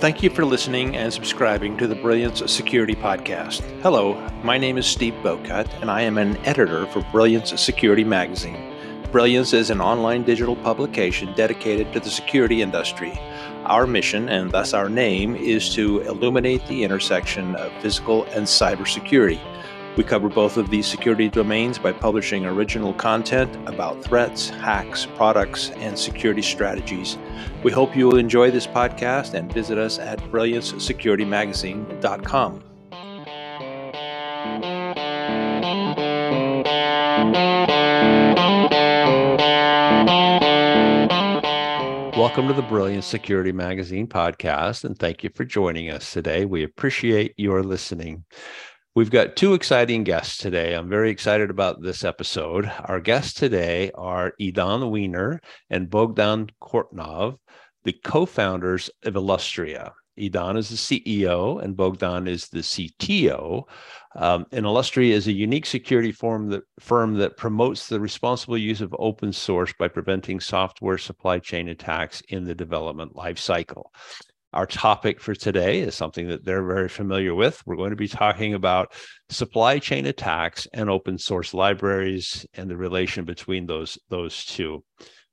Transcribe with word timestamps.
Thank 0.00 0.22
you 0.22 0.30
for 0.30 0.44
listening 0.44 0.94
and 0.94 1.12
subscribing 1.12 1.76
to 1.78 1.88
the 1.88 1.96
Brilliance 1.96 2.40
Security 2.48 2.94
Podcast. 2.94 3.62
Hello, 3.82 4.14
my 4.44 4.56
name 4.56 4.78
is 4.78 4.86
Steve 4.86 5.14
Bowcut, 5.24 5.68
and 5.82 5.90
I 5.90 6.02
am 6.02 6.18
an 6.18 6.36
editor 6.46 6.86
for 6.86 7.04
Brilliance 7.10 7.60
Security 7.60 8.04
Magazine. 8.04 8.72
Brilliance 9.10 9.52
is 9.52 9.70
an 9.70 9.80
online 9.80 10.22
digital 10.22 10.54
publication 10.54 11.34
dedicated 11.34 11.92
to 11.92 11.98
the 11.98 12.10
security 12.10 12.62
industry. 12.62 13.18
Our 13.64 13.88
mission, 13.88 14.28
and 14.28 14.52
thus 14.52 14.72
our 14.72 14.88
name, 14.88 15.34
is 15.34 15.68
to 15.74 15.98
illuminate 16.02 16.64
the 16.68 16.84
intersection 16.84 17.56
of 17.56 17.72
physical 17.82 18.22
and 18.26 18.46
cybersecurity. 18.46 19.40
We 19.96 20.04
cover 20.04 20.28
both 20.28 20.56
of 20.56 20.70
these 20.70 20.86
security 20.86 21.28
domains 21.28 21.78
by 21.78 21.92
publishing 21.92 22.46
original 22.46 22.94
content 22.94 23.54
about 23.68 24.04
threats, 24.04 24.50
hacks, 24.50 25.06
products, 25.16 25.70
and 25.70 25.98
security 25.98 26.42
strategies. 26.42 27.18
We 27.64 27.72
hope 27.72 27.96
you 27.96 28.06
will 28.06 28.18
enjoy 28.18 28.50
this 28.50 28.66
podcast 28.66 29.32
and 29.34 29.50
visit 29.52 29.78
us 29.78 29.98
at 29.98 30.18
brilliancesecuritymagazine.com. 30.30 32.64
Welcome 42.18 42.48
to 42.48 42.52
the 42.52 42.62
Brilliant 42.62 43.04
Security 43.04 43.52
Magazine 43.52 44.06
podcast, 44.06 44.84
and 44.84 44.98
thank 44.98 45.24
you 45.24 45.30
for 45.30 45.44
joining 45.44 45.88
us 45.88 46.12
today. 46.12 46.44
We 46.44 46.62
appreciate 46.62 47.32
your 47.36 47.62
listening. 47.62 48.24
We've 48.94 49.10
got 49.10 49.36
two 49.36 49.54
exciting 49.54 50.02
guests 50.02 50.38
today. 50.38 50.74
I'm 50.74 50.88
very 50.88 51.10
excited 51.10 51.50
about 51.50 51.82
this 51.82 52.04
episode. 52.04 52.70
Our 52.86 53.00
guests 53.00 53.34
today 53.34 53.90
are 53.94 54.32
Idan 54.40 54.90
Wiener 54.90 55.40
and 55.70 55.90
Bogdan 55.90 56.48
Kortnov, 56.60 57.36
the 57.84 57.92
co 57.92 58.26
founders 58.26 58.90
of 59.04 59.14
Illustria. 59.14 59.92
Idan 60.18 60.56
is 60.56 60.68
the 60.70 60.76
CEO 60.76 61.62
and 61.62 61.76
Bogdan 61.76 62.26
is 62.26 62.48
the 62.48 62.58
CTO. 62.58 63.64
Um, 64.16 64.46
and 64.50 64.66
Illustria 64.66 65.14
is 65.14 65.28
a 65.28 65.32
unique 65.32 65.66
security 65.66 66.10
firm 66.10 66.48
that, 66.48 66.62
firm 66.80 67.14
that 67.18 67.36
promotes 67.36 67.88
the 67.88 68.00
responsible 68.00 68.58
use 68.58 68.80
of 68.80 68.94
open 68.98 69.32
source 69.32 69.72
by 69.78 69.86
preventing 69.86 70.40
software 70.40 70.98
supply 70.98 71.38
chain 71.38 71.68
attacks 71.68 72.20
in 72.30 72.44
the 72.44 72.54
development 72.54 73.14
lifecycle. 73.14 73.84
Our 74.54 74.66
topic 74.66 75.20
for 75.20 75.34
today 75.34 75.80
is 75.80 75.94
something 75.94 76.28
that 76.28 76.42
they're 76.44 76.64
very 76.64 76.88
familiar 76.88 77.34
with. 77.34 77.62
We're 77.66 77.76
going 77.76 77.90
to 77.90 77.96
be 77.96 78.08
talking 78.08 78.54
about 78.54 78.92
supply 79.28 79.78
chain 79.78 80.06
attacks 80.06 80.66
and 80.72 80.88
open 80.88 81.18
source 81.18 81.52
libraries 81.52 82.46
and 82.54 82.70
the 82.70 82.76
relation 82.76 83.26
between 83.26 83.66
those, 83.66 83.98
those 84.08 84.46
two. 84.46 84.82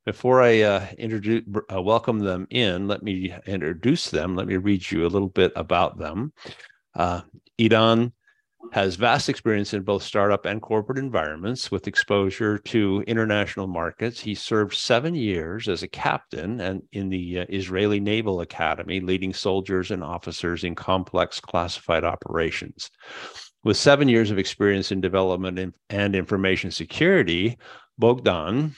Before 0.05 0.41
I 0.41 0.61
uh, 0.61 0.87
introduce, 0.97 1.43
uh, 1.73 1.81
welcome 1.81 2.19
them 2.19 2.45
in, 2.49 2.89
let 2.89 3.03
me 3.03 3.33
introduce 3.47 4.09
them. 4.09 4.35
Let 4.35 4.47
me 4.47 4.57
read 4.57 4.91
you 4.91 5.05
a 5.05 5.07
little 5.07 5.29
bit 5.29 5.53
about 5.55 5.97
them. 5.97 6.33
Uh, 6.93 7.21
Idan 7.57 8.11
has 8.71 8.95
vast 8.95 9.29
experience 9.29 9.73
in 9.73 9.83
both 9.83 10.03
startup 10.03 10.45
and 10.45 10.61
corporate 10.61 10.97
environments 10.97 11.71
with 11.71 11.87
exposure 11.87 12.57
to 12.57 13.03
international 13.07 13.67
markets. 13.67 14.19
He 14.19 14.35
served 14.35 14.73
seven 14.73 15.15
years 15.15 15.67
as 15.67 15.83
a 15.83 15.87
captain 15.87 16.59
and 16.61 16.81
in 16.91 17.09
the 17.09 17.39
uh, 17.39 17.45
Israeli 17.49 17.99
Naval 17.99 18.41
Academy, 18.41 18.99
leading 18.99 19.33
soldiers 19.33 19.91
and 19.91 20.03
officers 20.03 20.63
in 20.63 20.75
complex 20.75 21.39
classified 21.39 22.03
operations. 22.03 22.89
With 23.63 23.77
seven 23.77 24.07
years 24.07 24.29
of 24.29 24.37
experience 24.37 24.91
in 24.91 25.01
development 25.01 25.73
and 25.89 26.15
information 26.15 26.69
security, 26.69 27.57
Bogdan 27.97 28.75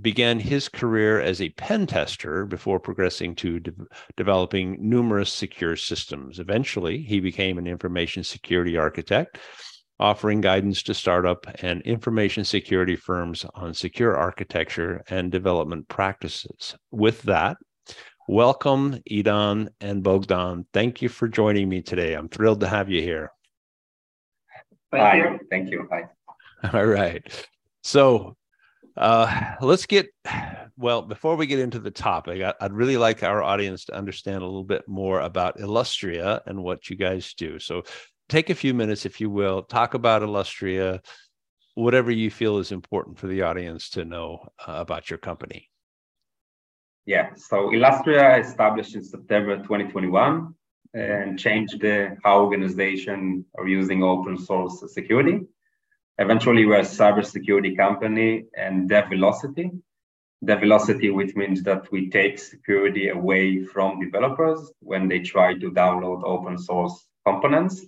began 0.00 0.38
his 0.38 0.68
career 0.68 1.20
as 1.20 1.40
a 1.40 1.48
pen 1.50 1.86
tester 1.86 2.44
before 2.44 2.78
progressing 2.78 3.34
to 3.34 3.60
de- 3.60 3.72
developing 4.16 4.76
numerous 4.80 5.32
secure 5.32 5.76
systems. 5.76 6.38
Eventually, 6.38 7.02
he 7.02 7.20
became 7.20 7.58
an 7.58 7.66
information 7.66 8.22
security 8.22 8.76
architect, 8.76 9.38
offering 9.98 10.42
guidance 10.42 10.82
to 10.82 10.94
startup 10.94 11.46
and 11.62 11.80
information 11.82 12.44
security 12.44 12.96
firms 12.96 13.46
on 13.54 13.72
secure 13.72 14.16
architecture 14.16 15.02
and 15.08 15.32
development 15.32 15.88
practices. 15.88 16.76
With 16.90 17.22
that, 17.22 17.56
welcome, 18.28 18.98
Idan 19.10 19.68
and 19.80 20.02
Bogdan. 20.02 20.66
Thank 20.74 21.00
you 21.00 21.08
for 21.08 21.26
joining 21.26 21.70
me 21.70 21.80
today. 21.80 22.12
I'm 22.12 22.28
thrilled 22.28 22.60
to 22.60 22.68
have 22.68 22.90
you 22.90 23.00
here. 23.00 23.30
Thank 24.92 25.24
Hi, 25.24 25.38
thank 25.50 25.70
you. 25.70 25.88
Hi. 25.90 26.04
All 26.78 26.86
right. 26.86 27.22
So, 27.82 28.36
uh, 28.96 29.54
let's 29.60 29.86
get 29.86 30.08
well 30.76 31.02
before 31.02 31.36
we 31.36 31.46
get 31.46 31.58
into 31.58 31.78
the 31.78 31.90
topic. 31.90 32.42
I, 32.42 32.54
would 32.62 32.72
really 32.72 32.96
like 32.96 33.22
our 33.22 33.42
audience 33.42 33.84
to 33.86 33.94
understand 33.94 34.42
a 34.42 34.46
little 34.46 34.64
bit 34.64 34.86
more 34.88 35.20
about 35.20 35.60
Illustria 35.60 36.42
and 36.46 36.62
what 36.62 36.88
you 36.88 36.96
guys 36.96 37.34
do. 37.34 37.58
So, 37.58 37.82
take 38.28 38.50
a 38.50 38.54
few 38.54 38.74
minutes, 38.74 39.06
if 39.06 39.20
you 39.20 39.30
will, 39.30 39.62
talk 39.62 39.94
about 39.94 40.22
Illustria, 40.22 41.00
whatever 41.74 42.10
you 42.10 42.30
feel 42.30 42.58
is 42.58 42.72
important 42.72 43.18
for 43.18 43.26
the 43.26 43.42
audience 43.42 43.90
to 43.90 44.04
know 44.04 44.48
uh, 44.66 44.74
about 44.76 45.10
your 45.10 45.18
company. 45.18 45.70
Yeah, 47.04 47.34
so 47.36 47.70
Illustria 47.72 48.38
established 48.38 48.96
in 48.96 49.04
September 49.04 49.58
2021 49.58 50.52
and 50.94 51.38
changed 51.38 51.80
the, 51.80 52.16
how 52.24 52.42
organizations 52.42 53.44
are 53.56 53.68
using 53.68 54.02
open 54.02 54.36
source 54.36 54.82
security. 54.92 55.42
Eventually, 56.18 56.64
we're 56.64 56.80
a 56.80 56.82
cybersecurity 56.82 57.76
company 57.76 58.46
and 58.56 58.88
dev 58.88 59.08
velocity. 59.10 59.70
Dev 60.44 60.60
velocity, 60.60 61.10
which 61.10 61.34
means 61.34 61.62
that 61.62 61.90
we 61.92 62.10
take 62.10 62.38
security 62.38 63.08
away 63.08 63.64
from 63.64 64.00
developers 64.00 64.72
when 64.80 65.08
they 65.08 65.20
try 65.20 65.54
to 65.54 65.70
download 65.70 66.22
open 66.24 66.58
source 66.58 67.06
components. 67.26 67.84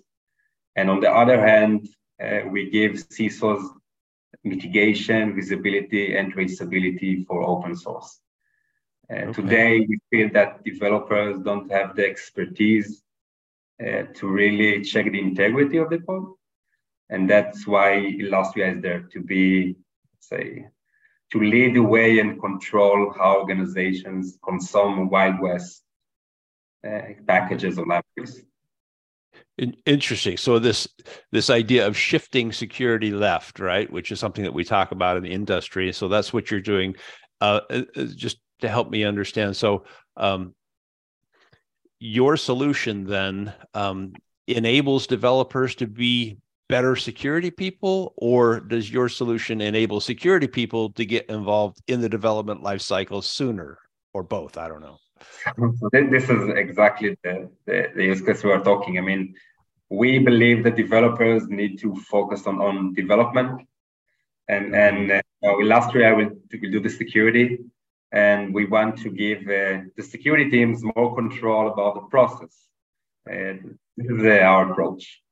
And 0.76 0.90
on 0.90 1.00
the 1.00 1.10
other 1.10 1.40
hand, 1.40 1.88
uh, 2.22 2.40
we 2.50 2.70
give 2.70 2.92
CISOs 2.92 3.68
mitigation, 4.44 5.34
visibility, 5.34 6.16
and 6.16 6.34
traceability 6.34 7.26
for 7.26 7.42
open 7.42 7.76
source. 7.76 8.20
Uh, 9.10 9.14
okay. 9.14 9.32
Today, 9.32 9.86
we 9.88 9.98
feel 10.10 10.30
that 10.34 10.64
developers 10.64 11.40
don't 11.40 11.70
have 11.72 11.96
the 11.96 12.06
expertise 12.06 13.02
uh, 13.80 14.02
to 14.14 14.28
really 14.28 14.82
check 14.82 15.10
the 15.10 15.20
integrity 15.20 15.78
of 15.78 15.88
the 15.90 15.98
code. 15.98 16.34
And 17.10 17.28
that's 17.28 17.66
why 17.66 17.94
Illustria 18.18 18.72
is 18.72 18.82
there 18.82 19.00
to 19.12 19.20
be, 19.20 19.76
say, 20.20 20.66
to 21.32 21.40
lead 21.40 21.76
the 21.76 21.82
way 21.82 22.18
and 22.18 22.40
control 22.40 23.12
how 23.16 23.38
organizations 23.40 24.38
consume 24.44 25.08
Wild 25.08 25.40
West 25.40 25.82
uh, 26.86 27.00
packages 27.26 27.78
of 27.78 27.86
libraries. 27.86 28.44
Interesting. 29.86 30.36
So 30.36 30.58
this 30.58 30.86
this 31.32 31.50
idea 31.50 31.86
of 31.86 31.96
shifting 31.96 32.52
security 32.52 33.10
left, 33.10 33.58
right, 33.58 33.90
which 33.90 34.12
is 34.12 34.20
something 34.20 34.44
that 34.44 34.54
we 34.54 34.62
talk 34.62 34.92
about 34.92 35.16
in 35.16 35.24
the 35.24 35.32
industry. 35.32 35.92
So 35.92 36.06
that's 36.06 36.32
what 36.32 36.50
you're 36.50 36.60
doing. 36.60 36.94
Uh, 37.40 37.60
uh 37.68 37.82
just 38.14 38.38
to 38.60 38.68
help 38.68 38.90
me 38.90 39.04
understand. 39.04 39.56
So 39.56 39.84
um, 40.16 40.54
your 41.98 42.36
solution 42.36 43.04
then 43.04 43.52
um, 43.74 44.12
enables 44.46 45.06
developers 45.06 45.74
to 45.76 45.86
be 45.86 46.38
better 46.68 46.96
security 46.96 47.50
people 47.50 48.14
or 48.16 48.60
does 48.60 48.90
your 48.90 49.08
solution 49.08 49.60
enable 49.60 50.00
security 50.00 50.46
people 50.46 50.90
to 50.90 51.04
get 51.04 51.26
involved 51.30 51.82
in 51.88 52.00
the 52.00 52.08
development 52.08 52.62
life 52.62 52.80
cycle 52.80 53.22
sooner 53.22 53.78
or 54.12 54.22
both? 54.22 54.56
I 54.58 54.68
don't 54.68 54.80
know. 54.80 54.98
This 55.92 56.28
is 56.30 56.48
exactly 56.50 57.16
the, 57.24 57.50
the, 57.66 57.90
the 57.94 58.04
use 58.04 58.20
case 58.20 58.44
we 58.44 58.52
are 58.52 58.62
talking. 58.62 58.98
I 58.98 59.00
mean 59.00 59.34
we 59.90 60.18
believe 60.18 60.64
that 60.64 60.76
developers 60.76 61.48
need 61.48 61.78
to 61.80 61.96
focus 61.96 62.46
on, 62.46 62.60
on 62.60 62.94
development. 62.94 63.66
And 64.48 64.74
and 64.74 65.12
uh, 65.12 65.56
last 65.64 65.94
year 65.94 66.14
we 66.14 66.24
will 66.24 66.70
do 66.70 66.80
the 66.80 66.90
security 66.90 67.58
and 68.12 68.54
we 68.54 68.64
want 68.66 68.98
to 68.98 69.10
give 69.10 69.42
uh, 69.42 69.82
the 69.96 70.02
security 70.02 70.50
teams 70.50 70.82
more 70.96 71.14
control 71.14 71.68
about 71.72 71.94
the 71.94 72.00
process. 72.02 72.54
And 73.26 73.78
this 73.96 74.10
is 74.10 74.24
uh, 74.24 74.44
our 74.44 74.70
approach. 74.70 75.04
uh, 75.04 75.27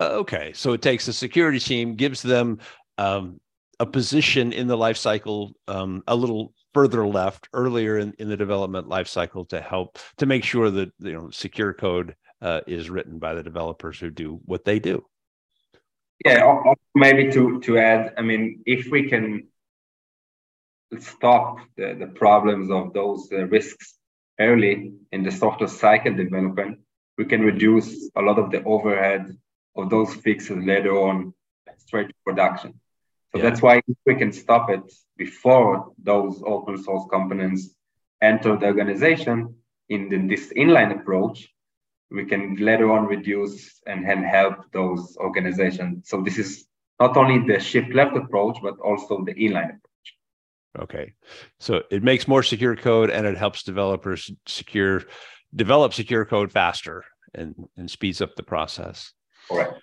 okay, 0.00 0.52
so 0.54 0.72
it 0.72 0.82
takes 0.82 1.08
a 1.08 1.12
security 1.12 1.58
team, 1.58 1.94
gives 1.94 2.22
them 2.22 2.58
um, 2.98 3.40
a 3.80 3.86
position 3.86 4.52
in 4.52 4.66
the 4.66 4.76
life 4.76 4.96
cycle 4.96 5.52
um, 5.68 6.02
a 6.06 6.16
little 6.16 6.52
further 6.74 7.06
left, 7.06 7.48
earlier 7.52 7.98
in, 7.98 8.12
in 8.18 8.28
the 8.28 8.36
development 8.36 8.88
life 8.88 9.08
cycle, 9.08 9.44
to 9.46 9.60
help 9.60 9.98
to 10.18 10.26
make 10.26 10.44
sure 10.44 10.70
that 10.70 10.92
you 10.98 11.12
know 11.12 11.30
secure 11.30 11.72
code 11.72 12.14
uh, 12.42 12.60
is 12.66 12.90
written 12.90 13.18
by 13.18 13.34
the 13.34 13.42
developers 13.42 13.98
who 13.98 14.10
do 14.10 14.40
what 14.44 14.64
they 14.64 14.78
do. 14.78 15.04
Yeah, 16.24 16.62
maybe 16.94 17.30
to 17.32 17.60
to 17.60 17.78
add, 17.78 18.14
I 18.16 18.22
mean, 18.22 18.62
if 18.66 18.90
we 18.90 19.08
can 19.08 19.48
stop 20.98 21.58
the, 21.76 21.94
the 21.98 22.06
problems 22.06 22.70
of 22.70 22.92
those 22.92 23.28
uh, 23.32 23.46
risks 23.46 23.98
early 24.38 24.92
in 25.12 25.22
the 25.22 25.30
software 25.30 25.68
cycle 25.68 26.14
development, 26.14 26.78
we 27.18 27.24
can 27.24 27.42
reduce 27.42 28.10
a 28.16 28.22
lot 28.22 28.38
of 28.38 28.50
the 28.50 28.62
overhead 28.64 29.36
of 29.76 29.90
those 29.90 30.14
fixes 30.14 30.64
later 30.64 30.98
on 30.98 31.34
straight 31.78 32.08
to 32.08 32.14
production. 32.24 32.80
So 33.32 33.38
yeah. 33.38 33.50
that's 33.50 33.62
why 33.62 33.76
if 33.76 33.96
we 34.06 34.14
can 34.14 34.32
stop 34.32 34.70
it 34.70 34.92
before 35.16 35.92
those 36.02 36.42
open 36.44 36.82
source 36.82 37.04
components 37.10 37.74
enter 38.22 38.56
the 38.56 38.66
organization, 38.66 39.54
in 39.88 40.08
the, 40.08 40.18
this 40.26 40.52
inline 40.56 40.98
approach, 40.98 41.48
we 42.10 42.24
can 42.24 42.56
later 42.56 42.90
on 42.92 43.06
reduce 43.06 43.80
and, 43.86 44.04
and 44.04 44.24
help 44.24 44.70
those 44.72 45.16
organizations. 45.18 46.08
So 46.08 46.22
this 46.22 46.38
is 46.38 46.66
not 47.00 47.16
only 47.16 47.46
the 47.46 47.60
shift 47.60 47.92
left 47.94 48.16
approach, 48.16 48.58
but 48.62 48.78
also 48.78 49.24
the 49.24 49.34
inline 49.34 49.76
approach. 49.76 49.82
Okay. 50.78 51.12
So 51.58 51.82
it 51.90 52.02
makes 52.02 52.28
more 52.28 52.42
secure 52.42 52.76
code 52.76 53.10
and 53.10 53.26
it 53.26 53.36
helps 53.36 53.62
developers 53.62 54.30
secure 54.46 55.02
develop 55.54 55.94
secure 55.94 56.24
code 56.24 56.52
faster 56.52 57.04
and, 57.34 57.54
and 57.76 57.90
speeds 57.90 58.20
up 58.20 58.34
the 58.36 58.42
process. 58.42 59.12
Correct. 59.50 59.74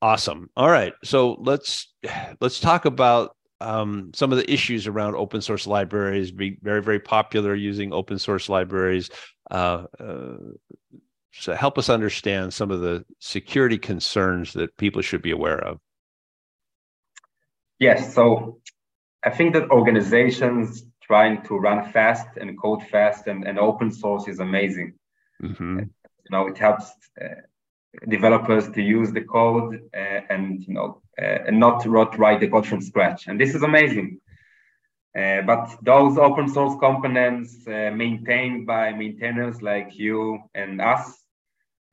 Awesome. 0.00 0.50
All 0.56 0.70
right. 0.70 0.92
So 1.04 1.36
let's 1.40 1.92
let's 2.40 2.60
talk 2.60 2.84
about 2.84 3.36
um, 3.60 4.10
some 4.14 4.32
of 4.32 4.38
the 4.38 4.52
issues 4.52 4.86
around 4.86 5.14
open 5.14 5.40
source 5.40 5.66
libraries. 5.66 6.32
Be 6.32 6.58
very 6.62 6.82
very 6.82 7.00
popular 7.00 7.54
using 7.54 7.92
open 7.92 8.18
source 8.18 8.48
libraries. 8.48 9.10
Uh, 9.50 9.84
uh, 10.00 10.36
so 11.32 11.54
help 11.54 11.78
us 11.78 11.88
understand 11.88 12.52
some 12.52 12.70
of 12.70 12.80
the 12.80 13.04
security 13.20 13.78
concerns 13.78 14.52
that 14.54 14.76
people 14.76 15.02
should 15.02 15.22
be 15.22 15.30
aware 15.30 15.58
of. 15.58 15.78
Yes. 17.78 18.14
So 18.14 18.60
I 19.24 19.30
think 19.30 19.54
that 19.54 19.70
organizations 19.70 20.84
trying 21.02 21.42
to 21.42 21.56
run 21.56 21.90
fast 21.90 22.26
and 22.36 22.58
code 22.60 22.82
fast 22.88 23.26
and, 23.26 23.46
and 23.46 23.58
open 23.58 23.90
source 23.90 24.28
is 24.28 24.40
amazing. 24.40 24.94
Mm-hmm. 25.42 25.78
You 25.78 26.30
know, 26.30 26.46
it 26.48 26.58
helps 26.58 26.92
uh, 27.20 27.42
developers 28.08 28.68
to 28.70 28.82
use 28.82 29.12
the 29.12 29.20
code 29.22 29.80
uh, 29.94 30.20
and 30.30 30.66
you 30.66 30.74
know 30.74 31.02
uh, 31.20 31.46
and 31.46 31.58
not 31.58 31.86
write 31.86 32.40
the 32.40 32.48
code 32.48 32.66
from 32.66 32.80
scratch, 32.80 33.26
and 33.26 33.40
this 33.40 33.54
is 33.54 33.62
amazing. 33.62 34.18
Uh, 35.16 35.42
but 35.42 35.76
those 35.82 36.16
open 36.16 36.48
source 36.48 36.74
components 36.80 37.66
uh, 37.66 37.90
maintained 37.94 38.66
by 38.66 38.92
maintainers 38.92 39.60
like 39.60 39.90
you 39.98 40.38
and 40.54 40.80
us, 40.80 41.22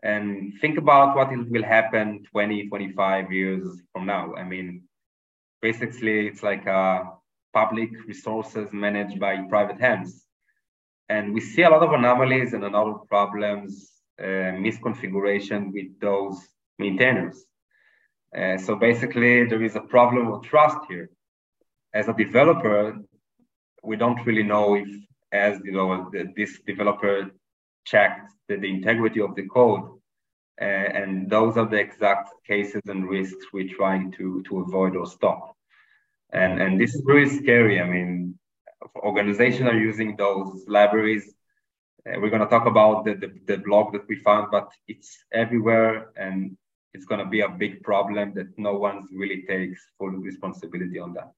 and 0.02 0.54
think 0.62 0.78
about 0.78 1.18
what 1.18 1.30
will 1.50 1.64
happen 1.64 2.24
20, 2.32 2.70
25 2.70 3.32
years 3.32 3.82
from 3.92 4.06
now. 4.06 4.34
I 4.36 4.44
mean, 4.46 4.84
basically, 5.62 6.28
it's 6.28 6.44
like 6.44 6.66
a 6.66 7.12
public 7.54 7.90
resources 8.08 8.72
managed 8.72 9.20
by 9.20 9.42
private 9.50 9.80
hands. 9.80 10.26
And 11.10 11.34
we 11.34 11.42
see 11.42 11.64
a 11.64 11.70
lot 11.70 11.84
of 11.84 11.92
anomalies 11.92 12.54
and 12.54 12.64
a 12.64 12.70
lot 12.70 12.88
of 12.88 13.08
problems, 13.10 13.92
uh, 13.99 13.99
misconfiguration 14.26 15.72
with 15.74 16.00
those 16.00 16.38
maintainers. 16.78 17.46
Uh, 18.36 18.58
so 18.58 18.76
basically, 18.76 19.46
there 19.46 19.64
is 19.64 19.76
a 19.76 19.82
problem 19.82 20.28
of 20.28 20.44
trust 20.44 20.78
here. 20.88 21.10
As 21.94 22.08
a 22.08 22.14
developer, 22.14 22.98
we 23.84 23.96
don't 23.96 24.24
really 24.26 24.44
know 24.44 24.76
if, 24.76 24.88
as 25.32 25.60
you 25.64 25.72
know, 25.72 26.12
this 26.36 26.60
developer 26.68 27.32
checked 27.86 28.32
the, 28.48 28.58
the 28.58 28.70
integrity 28.70 29.22
of 29.22 29.36
the 29.36 29.48
code, 29.48 29.84
uh, 30.62 30.66
and 31.00 31.30
those 31.30 31.58
are 31.58 31.68
the 31.68 31.80
exact 31.80 32.30
cases 32.46 32.82
and 32.88 33.10
risks 33.10 33.46
we're 33.54 33.74
trying 33.74 34.12
to 34.12 34.44
to 34.44 34.60
avoid 34.60 34.96
or 34.96 35.08
stop 35.08 35.56
and 36.32 36.62
and 36.62 36.80
this 36.80 36.96
is 36.96 37.02
really 37.06 37.30
scary. 37.30 37.82
I 37.82 37.86
mean, 37.86 38.38
organizations 38.98 39.68
are 39.68 39.78
using 39.78 40.16
those 40.16 40.66
libraries. 40.68 41.34
Uh, 42.08 42.20
we're 42.20 42.30
going 42.30 42.42
to 42.42 42.48
talk 42.48 42.66
about 42.66 43.06
the, 43.06 43.16
the, 43.16 43.32
the 43.46 43.58
blog 43.58 43.94
that 43.94 44.08
we 44.08 44.16
found, 44.18 44.48
but 44.52 44.70
it's 44.88 45.18
everywhere, 45.32 46.12
and 46.16 46.58
it's 46.94 47.06
going 47.06 47.20
to 47.20 47.26
be 47.26 47.42
a 47.42 47.50
big 47.50 47.84
problem 47.84 48.34
that 48.36 48.48
no 48.58 48.74
one 48.76 49.08
really 49.12 49.44
takes 49.48 49.80
full 49.98 50.10
responsibility 50.10 51.00
on 51.00 51.14
that. 51.14 51.32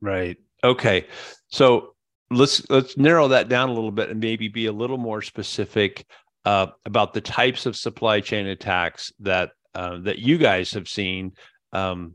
Right. 0.00 0.36
Okay. 0.64 1.06
So 1.48 1.94
let's 2.30 2.68
let's 2.70 2.96
narrow 2.96 3.28
that 3.28 3.48
down 3.48 3.68
a 3.68 3.72
little 3.72 3.92
bit 3.92 4.10
and 4.10 4.20
maybe 4.20 4.48
be 4.48 4.66
a 4.66 4.72
little 4.72 4.98
more 4.98 5.22
specific 5.22 6.04
uh, 6.44 6.68
about 6.84 7.14
the 7.14 7.20
types 7.20 7.66
of 7.66 7.76
supply 7.76 8.20
chain 8.20 8.46
attacks 8.46 9.12
that 9.20 9.50
uh, 9.74 9.98
that 10.00 10.18
you 10.18 10.38
guys 10.38 10.72
have 10.72 10.88
seen 10.88 11.32
um, 11.72 12.14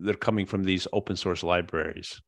that 0.00 0.14
are 0.14 0.18
coming 0.18 0.46
from 0.46 0.64
these 0.64 0.86
open 0.92 1.16
source 1.16 1.42
libraries? 1.42 2.20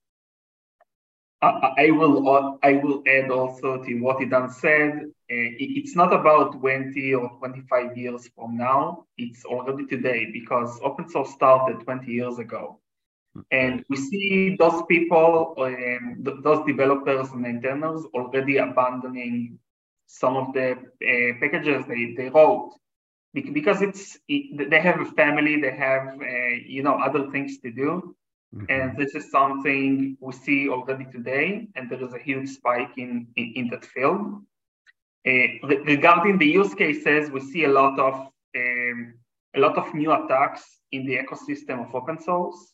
I 1.42 1.90
will 1.90 2.58
I 2.62 2.72
will 2.72 3.02
add 3.06 3.30
also 3.30 3.82
to 3.82 3.94
what 4.00 4.18
Idan 4.18 4.50
said. 4.50 4.92
Uh, 5.30 5.50
it's 5.58 5.94
not 5.94 6.12
about 6.12 6.60
20 6.60 7.14
or 7.14 7.30
25 7.38 7.96
years 7.96 8.28
from 8.34 8.56
now. 8.56 9.04
It's 9.18 9.44
already 9.44 9.86
today 9.86 10.30
because 10.32 10.80
open 10.82 11.08
source 11.10 11.32
started 11.32 11.80
20 11.84 12.10
years 12.10 12.38
ago, 12.38 12.80
and 13.50 13.84
we 13.90 13.96
see 13.96 14.56
those 14.58 14.82
people, 14.88 15.54
um, 15.58 16.24
those 16.42 16.64
developers 16.66 17.30
and 17.30 17.42
maintainers 17.42 18.04
already 18.14 18.56
abandoning 18.58 19.58
some 20.06 20.36
of 20.36 20.54
the 20.54 20.72
uh, 20.72 21.40
packages 21.40 21.84
they, 21.86 22.14
they 22.16 22.30
wrote 22.30 22.72
because 23.34 23.82
it's 23.82 24.18
they 24.30 24.80
have 24.80 25.00
a 25.00 25.04
family, 25.04 25.60
they 25.60 25.74
have 25.76 26.18
uh, 26.20 26.54
you 26.66 26.82
know 26.82 26.94
other 26.94 27.30
things 27.30 27.58
to 27.58 27.70
do, 27.70 28.16
mm-hmm. 28.56 28.70
and 28.70 28.96
this 28.96 29.14
is 29.14 29.30
something 29.30 30.16
we 30.20 30.32
see 30.32 30.68
already 30.68 31.06
today, 31.12 31.68
and 31.74 31.90
there 31.90 32.02
is 32.02 32.14
a 32.14 32.18
huge 32.18 32.48
spike 32.48 32.96
in 32.96 33.26
in, 33.36 33.52
in 33.56 33.68
that 33.70 33.84
field. 33.84 34.42
Uh, 35.26 35.48
regarding 35.84 36.38
the 36.38 36.46
use 36.46 36.74
cases, 36.74 37.30
we 37.30 37.40
see 37.40 37.64
a 37.64 37.68
lot 37.68 37.98
of 37.98 38.14
um, 38.56 39.14
a 39.56 39.60
lot 39.60 39.76
of 39.76 39.92
new 39.94 40.12
attacks 40.12 40.64
in 40.92 41.06
the 41.06 41.16
ecosystem 41.16 41.86
of 41.86 41.94
open 41.94 42.18
source. 42.20 42.72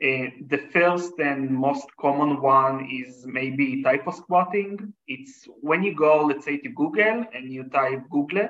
Uh, 0.00 0.30
the 0.48 0.60
first 0.72 1.12
and 1.18 1.50
most 1.50 1.88
common 2.00 2.40
one 2.40 2.88
is 2.88 3.26
maybe 3.26 3.82
typo 3.82 4.12
squatting. 4.12 4.92
It's 5.08 5.48
when 5.60 5.82
you 5.82 5.94
go, 5.94 6.26
let's 6.26 6.44
say, 6.44 6.58
to 6.58 6.68
Google 6.68 7.24
and 7.34 7.52
you 7.52 7.64
type 7.64 8.02
Google, 8.10 8.48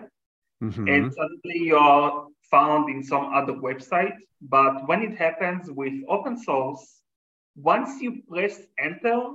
mm-hmm. 0.62 0.88
and 0.88 1.12
suddenly 1.12 1.58
you're 1.70 2.26
found 2.50 2.88
in 2.88 3.02
some 3.02 3.32
other 3.32 3.52
website. 3.52 4.16
But 4.40 4.86
when 4.88 5.02
it 5.02 5.16
happens 5.18 5.70
with 5.70 5.94
open 6.08 6.36
source, 6.38 7.00
once 7.56 8.00
you 8.00 8.22
press 8.28 8.60
enter, 8.78 9.32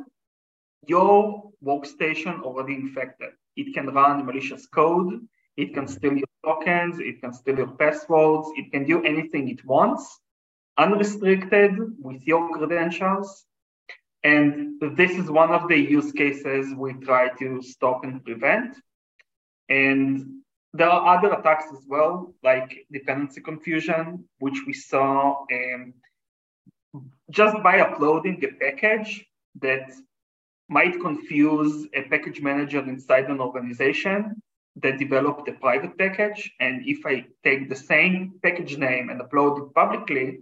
your 0.87 1.51
workstation 1.63 2.41
already 2.41 2.75
infected. 2.75 3.31
It 3.55 3.73
can 3.73 3.87
run 3.87 4.25
malicious 4.25 4.65
code, 4.67 5.27
it 5.57 5.73
can 5.73 5.87
steal 5.87 6.17
your 6.17 6.27
tokens, 6.43 6.99
it 6.99 7.21
can 7.21 7.33
steal 7.33 7.57
your 7.57 7.71
passwords, 7.71 8.49
it 8.55 8.71
can 8.71 8.85
do 8.85 9.03
anything 9.03 9.49
it 9.49 9.63
wants, 9.65 10.19
unrestricted 10.77 11.77
with 11.99 12.25
your 12.25 12.49
credentials. 12.49 13.45
And 14.23 14.79
this 14.95 15.11
is 15.11 15.29
one 15.29 15.51
of 15.51 15.67
the 15.67 15.77
use 15.77 16.11
cases 16.13 16.73
we 16.75 16.93
try 16.93 17.29
to 17.39 17.61
stop 17.61 18.03
and 18.03 18.23
prevent. 18.23 18.77
And 19.69 20.42
there 20.73 20.89
are 20.89 21.17
other 21.17 21.31
attacks 21.33 21.65
as 21.71 21.85
well, 21.87 22.33
like 22.43 22.85
dependency 22.91 23.41
confusion, 23.41 24.25
which 24.39 24.59
we 24.65 24.73
saw 24.73 25.45
um, 25.51 25.93
just 27.29 27.61
by 27.63 27.79
uploading 27.79 28.43
a 28.43 28.51
package 28.63 29.25
that 29.61 29.91
might 30.69 30.99
confuse 30.99 31.87
a 31.93 32.01
package 32.03 32.41
manager 32.41 32.79
inside 32.79 33.25
an 33.25 33.39
organization 33.39 34.41
that 34.77 34.97
developed 34.97 35.47
a 35.47 35.53
private 35.53 35.95
package. 35.97 36.51
And 36.59 36.81
if 36.87 37.05
I 37.05 37.25
take 37.43 37.69
the 37.69 37.75
same 37.75 38.33
package 38.41 38.77
name 38.77 39.09
and 39.09 39.21
upload 39.21 39.61
it 39.61 39.73
publicly, 39.75 40.39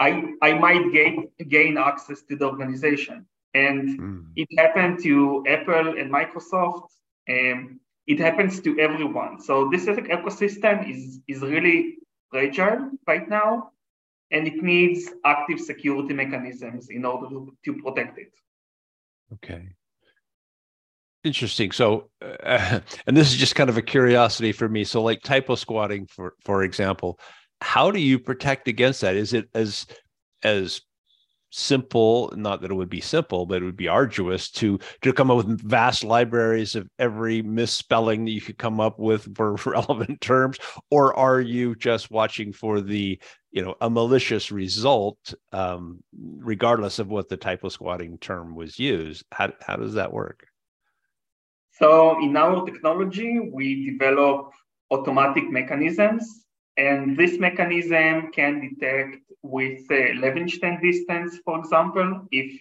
I, 0.00 0.32
I 0.42 0.54
might 0.54 0.92
gain, 0.92 1.28
gain 1.48 1.78
access 1.78 2.22
to 2.22 2.34
the 2.34 2.46
organization. 2.46 3.26
And 3.54 4.00
mm. 4.00 4.24
it 4.34 4.48
happened 4.58 5.00
to 5.04 5.44
Apple 5.46 5.96
and 5.98 6.10
Microsoft. 6.10 6.88
Um, 7.30 7.78
it 8.06 8.18
happens 8.18 8.60
to 8.60 8.78
everyone. 8.78 9.40
So 9.40 9.68
this 9.70 9.86
ecosystem 9.86 10.90
is, 10.90 11.20
is 11.28 11.40
really 11.40 11.96
fragile 12.30 12.90
right 13.06 13.28
now, 13.28 13.70
and 14.30 14.46
it 14.46 14.62
needs 14.62 15.10
active 15.24 15.60
security 15.60 16.14
mechanisms 16.14 16.88
in 16.90 17.04
order 17.04 17.28
to, 17.28 17.54
to 17.64 17.82
protect 17.82 18.18
it. 18.18 18.32
Okay. 19.34 19.68
Interesting. 21.24 21.70
So, 21.70 22.10
uh, 22.20 22.80
and 23.06 23.16
this 23.16 23.32
is 23.32 23.38
just 23.38 23.54
kind 23.54 23.70
of 23.70 23.76
a 23.76 23.82
curiosity 23.82 24.52
for 24.52 24.68
me. 24.68 24.84
So, 24.84 25.02
like 25.02 25.22
typo 25.22 25.54
squatting, 25.54 26.06
for 26.06 26.34
for 26.44 26.64
example, 26.64 27.18
how 27.60 27.90
do 27.90 28.00
you 28.00 28.18
protect 28.18 28.66
against 28.66 29.02
that? 29.02 29.14
Is 29.14 29.32
it 29.32 29.48
as 29.54 29.86
as 30.42 30.80
simple 31.52 32.32
not 32.34 32.62
that 32.62 32.70
it 32.70 32.74
would 32.74 32.88
be 32.88 33.00
simple 33.00 33.44
but 33.44 33.60
it 33.60 33.64
would 33.64 33.76
be 33.76 33.88
arduous 33.88 34.50
to 34.50 34.78
to 35.02 35.12
come 35.12 35.30
up 35.30 35.36
with 35.36 35.60
vast 35.60 36.02
libraries 36.02 36.74
of 36.74 36.88
every 36.98 37.42
misspelling 37.42 38.24
that 38.24 38.30
you 38.30 38.40
could 38.40 38.56
come 38.56 38.80
up 38.80 38.98
with 38.98 39.34
for 39.36 39.54
relevant 39.66 40.20
terms 40.20 40.58
or 40.90 41.14
are 41.14 41.40
you 41.40 41.74
just 41.76 42.10
watching 42.10 42.52
for 42.52 42.80
the 42.80 43.18
you 43.52 43.62
know 43.62 43.74
a 43.80 43.90
malicious 43.90 44.50
result 44.50 45.34
um, 45.52 46.02
regardless 46.38 46.98
of 46.98 47.08
what 47.08 47.28
the 47.28 47.36
typo 47.36 47.68
squatting 47.68 48.18
term 48.18 48.54
was 48.54 48.78
used? 48.78 49.24
How, 49.30 49.52
how 49.60 49.76
does 49.76 49.94
that 49.94 50.12
work? 50.12 50.46
So 51.72 52.20
in 52.22 52.36
our 52.36 52.64
technology 52.64 53.38
we 53.38 53.90
develop 53.90 54.52
automatic 54.90 55.50
mechanisms 55.50 56.44
and 56.76 57.16
this 57.16 57.38
mechanism 57.38 58.30
can 58.32 58.60
detect 58.60 59.16
with 59.42 59.82
uh, 59.90 60.14
Levenshtein 60.22 60.80
distance, 60.80 61.38
for 61.44 61.58
example, 61.58 62.26
if 62.30 62.60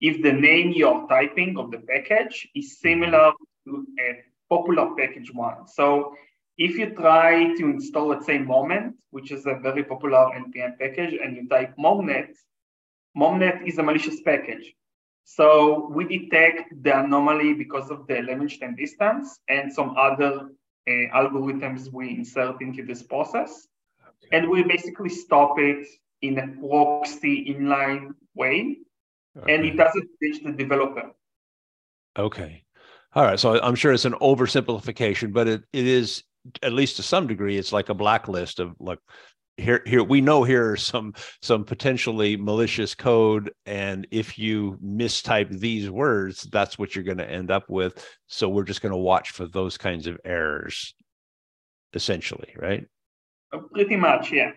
if 0.00 0.22
the 0.22 0.32
name 0.32 0.72
you're 0.72 1.06
typing 1.08 1.56
of 1.56 1.70
the 1.70 1.78
package 1.78 2.46
is 2.54 2.78
similar 2.80 3.32
to 3.64 3.86
a 3.98 4.22
popular 4.50 4.94
package 4.94 5.32
one. 5.32 5.66
So 5.66 6.14
if 6.58 6.76
you 6.76 6.94
try 6.94 7.54
to 7.56 7.64
install, 7.70 8.08
let's 8.08 8.26
say, 8.26 8.38
Moment, 8.38 8.96
which 9.10 9.30
is 9.30 9.46
a 9.46 9.54
very 9.54 9.84
popular 9.84 10.30
NPM 10.36 10.78
package, 10.78 11.14
and 11.22 11.34
you 11.36 11.48
type 11.48 11.74
Momnet, 11.78 12.28
Momnet 13.16 13.66
is 13.66 13.78
a 13.78 13.82
malicious 13.82 14.20
package. 14.20 14.74
So 15.24 15.88
we 15.90 16.04
detect 16.04 16.82
the 16.82 17.00
anomaly 17.00 17.54
because 17.54 17.90
of 17.90 18.06
the 18.06 18.14
Levenshtein 18.14 18.76
distance 18.76 19.40
and 19.48 19.72
some 19.72 19.96
other 19.96 20.50
Uh, 20.88 21.10
algorithms 21.14 21.92
we 21.92 22.10
insert 22.10 22.62
into 22.62 22.84
this 22.84 23.02
process. 23.02 23.66
And 24.30 24.48
we 24.48 24.62
basically 24.62 25.08
stop 25.08 25.58
it 25.58 25.86
in 26.22 26.38
a 26.38 26.46
proxy 26.60 27.52
inline 27.52 28.14
way. 28.34 28.78
Okay. 29.36 29.54
And 29.54 29.64
it 29.64 29.76
doesn't 29.76 30.08
reach 30.20 30.42
the 30.44 30.52
developer. 30.52 31.10
Okay. 32.16 32.62
All 33.14 33.24
right. 33.24 33.38
So 33.38 33.60
I'm 33.60 33.74
sure 33.74 33.92
it's 33.92 34.04
an 34.04 34.14
oversimplification, 34.14 35.32
but 35.32 35.48
it, 35.48 35.62
it 35.72 35.86
is 35.86 36.22
at 36.62 36.72
least 36.72 36.96
to 36.96 37.02
some 37.02 37.26
degree, 37.26 37.58
it's 37.58 37.72
like 37.72 37.88
a 37.88 37.94
blacklist 37.94 38.60
of 38.60 38.74
like 38.78 38.98
here 39.56 39.82
here 39.86 40.02
we 40.02 40.20
know 40.20 40.42
here 40.42 40.72
are 40.72 40.76
some 40.76 41.14
some 41.40 41.64
potentially 41.64 42.36
malicious 42.36 42.94
code 42.94 43.52
and 43.64 44.06
if 44.10 44.38
you 44.38 44.78
mistype 44.84 45.48
these 45.50 45.90
words 45.90 46.42
that's 46.52 46.78
what 46.78 46.94
you're 46.94 47.04
going 47.04 47.18
to 47.18 47.30
end 47.30 47.50
up 47.50 47.68
with. 47.68 48.06
So 48.26 48.48
we're 48.48 48.64
just 48.64 48.82
going 48.82 48.92
to 48.92 48.98
watch 48.98 49.30
for 49.30 49.46
those 49.46 49.78
kinds 49.78 50.06
of 50.06 50.18
errors 50.24 50.94
essentially 51.94 52.54
right? 52.58 52.86
Uh, 53.52 53.58
pretty 53.72 53.96
much 53.96 54.30
yeah. 54.30 54.50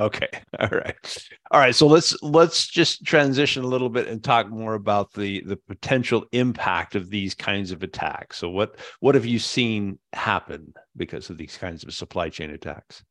Okay 0.00 0.28
all 0.58 0.68
right. 0.68 1.28
All 1.50 1.60
right 1.60 1.74
so 1.74 1.86
let's 1.86 2.16
let's 2.22 2.68
just 2.68 3.04
transition 3.04 3.64
a 3.64 3.68
little 3.68 3.90
bit 3.90 4.08
and 4.08 4.24
talk 4.24 4.48
more 4.48 4.74
about 4.74 5.12
the 5.12 5.42
the 5.42 5.58
potential 5.68 6.24
impact 6.32 6.94
of 6.94 7.10
these 7.10 7.34
kinds 7.34 7.70
of 7.70 7.82
attacks. 7.82 8.38
So 8.38 8.48
what 8.48 8.78
what 9.00 9.14
have 9.14 9.26
you 9.26 9.38
seen 9.38 9.98
happen 10.14 10.72
because 10.96 11.28
of 11.28 11.36
these 11.36 11.58
kinds 11.58 11.84
of 11.84 11.92
supply 11.92 12.30
chain 12.30 12.50
attacks 12.50 13.04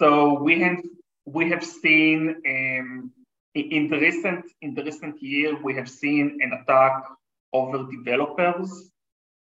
so 0.00 0.42
we 0.42 0.60
have 0.60 0.80
we 1.26 1.50
have 1.50 1.64
seen 1.64 2.36
um, 2.46 3.12
in 3.54 3.88
the 3.88 3.98
recent 3.98 4.44
in 4.60 4.74
the 4.74 4.84
recent 4.84 5.22
year 5.22 5.56
we 5.62 5.74
have 5.74 5.88
seen 5.88 6.38
an 6.40 6.52
attack 6.60 7.04
over 7.52 7.86
developers 7.90 8.90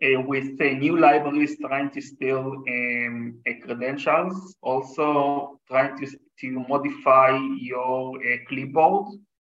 uh, 0.03 0.19
with 0.21 0.59
uh, 0.59 0.65
new 0.65 0.97
libraries 0.97 1.57
trying 1.59 1.91
to 1.91 2.01
steal 2.01 2.63
um, 2.67 3.39
uh, 3.47 3.51
credentials, 3.63 4.55
also 4.61 5.59
trying 5.67 5.97
to, 5.99 6.07
to 6.39 6.65
modify 6.67 7.37
your 7.59 8.17
uh, 8.17 8.37
clipboard. 8.47 9.13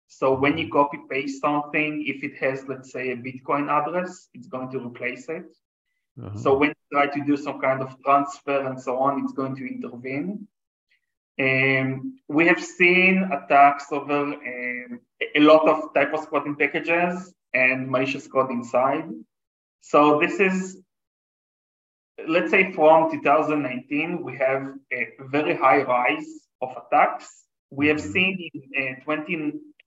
So 0.08 0.34
when 0.34 0.58
you 0.58 0.70
copy 0.70 0.98
paste 1.10 1.42
something, 1.42 2.04
if 2.08 2.24
it 2.24 2.38
has, 2.40 2.68
let's 2.68 2.92
say, 2.92 3.12
a 3.12 3.18
Bitcoin 3.18 3.70
address, 3.70 4.30
it's 4.34 4.48
going 4.48 4.72
to 4.72 4.80
replace 4.80 5.30
it. 5.30 5.46
Uh-huh. 6.22 6.38
So 6.38 6.58
when 6.58 6.70
you 6.70 6.76
try 6.92 7.08
to 7.08 7.24
do 7.24 7.38
some 7.38 7.62
kind 7.62 7.82
of 7.82 7.96
transfer 8.04 8.66
and 8.68 8.82
so 8.82 8.98
on, 8.98 9.24
it's 9.24 9.34
going 9.34 9.56
to 9.56 9.66
intervene. 9.66 10.48
Um, 11.40 12.20
we 12.28 12.46
have 12.48 12.64
seen 12.64 13.30
attacks 13.32 13.86
over 13.92 14.34
um, 14.34 15.00
a 15.36 15.40
lot 15.40 15.68
of 15.68 15.94
type 15.94 16.14
of 16.14 16.24
squatting 16.24 16.56
packages 16.56 17.34
and 17.54 17.90
malicious 17.90 18.28
code 18.28 18.52
inside. 18.52 19.06
So 19.82 20.20
this 20.20 20.40
is, 20.40 20.78
let's 22.28 22.52
say 22.52 22.72
from 22.74 23.12
2019, 23.12 24.24
we 24.24 24.38
have 24.38 24.74
a 24.94 25.08
very 25.30 25.56
high 25.56 25.84
rise 25.84 26.48
of 26.62 26.76
attacks. 26.78 27.46
We 27.72 27.88
have 27.88 27.98
mm-hmm. 27.98 28.12
seen 28.12 28.50
in 28.74 28.98
uh, 29.00 29.04
20, 29.04 29.36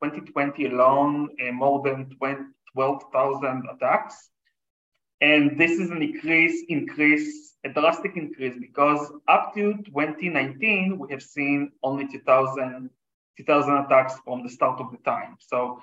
2020 0.02 0.66
alone 0.66 1.28
uh, 1.46 1.52
more 1.52 1.82
than 1.82 2.10
12,000 2.74 3.62
attacks. 3.72 4.30
And 5.24 5.58
this 5.58 5.72
is 5.82 5.88
an 5.90 6.02
increase, 6.02 6.64
increase 6.68 7.56
a 7.64 7.70
drastic 7.70 8.12
increase 8.16 8.56
because 8.60 9.00
up 9.26 9.54
to 9.54 9.74
2019, 9.84 10.98
we 10.98 11.06
have 11.12 11.22
seen 11.22 11.72
only 11.82 12.06
2,000, 12.06 12.90
2000 13.38 13.76
attacks 13.78 14.14
from 14.24 14.42
the 14.42 14.50
start 14.50 14.80
of 14.82 14.90
the 14.92 14.98
time. 14.98 15.36
So 15.40 15.80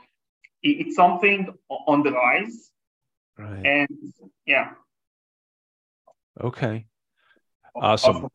it's 0.61 0.95
something 0.95 1.47
on 1.69 2.03
the 2.03 2.11
rise. 2.11 2.69
Right. 3.35 3.65
And 3.65 4.13
yeah. 4.45 4.73
Okay. 6.39 6.85
Awesome. 7.73 8.15
Also, 8.15 8.31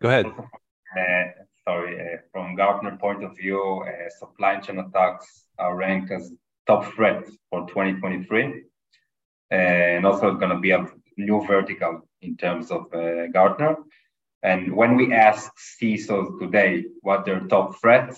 Go 0.00 0.08
ahead. 0.08 0.26
Uh, 0.26 1.24
sorry, 1.66 2.00
uh, 2.00 2.16
from 2.32 2.56
Gartner 2.56 2.96
point 2.96 3.22
of 3.22 3.36
view, 3.36 3.84
uh, 3.86 4.08
supply 4.18 4.56
chain 4.60 4.78
attacks 4.78 5.44
are 5.58 5.76
ranked 5.76 6.10
as 6.10 6.32
top 6.66 6.86
threat 6.94 7.24
for 7.50 7.68
2023. 7.68 8.64
And 9.50 10.04
also 10.06 10.28
it's 10.28 10.38
going 10.38 10.54
to 10.54 10.60
be 10.60 10.72
a 10.72 10.86
new 11.16 11.44
vertical 11.46 12.08
in 12.20 12.36
terms 12.36 12.70
of 12.70 12.92
uh, 12.92 13.28
Gartner. 13.28 13.76
And 14.42 14.74
when 14.74 14.96
we 14.96 15.12
ask 15.12 15.50
CISOs 15.80 16.38
today 16.38 16.84
what 17.00 17.24
their 17.24 17.40
top 17.40 17.80
threat, 17.80 18.16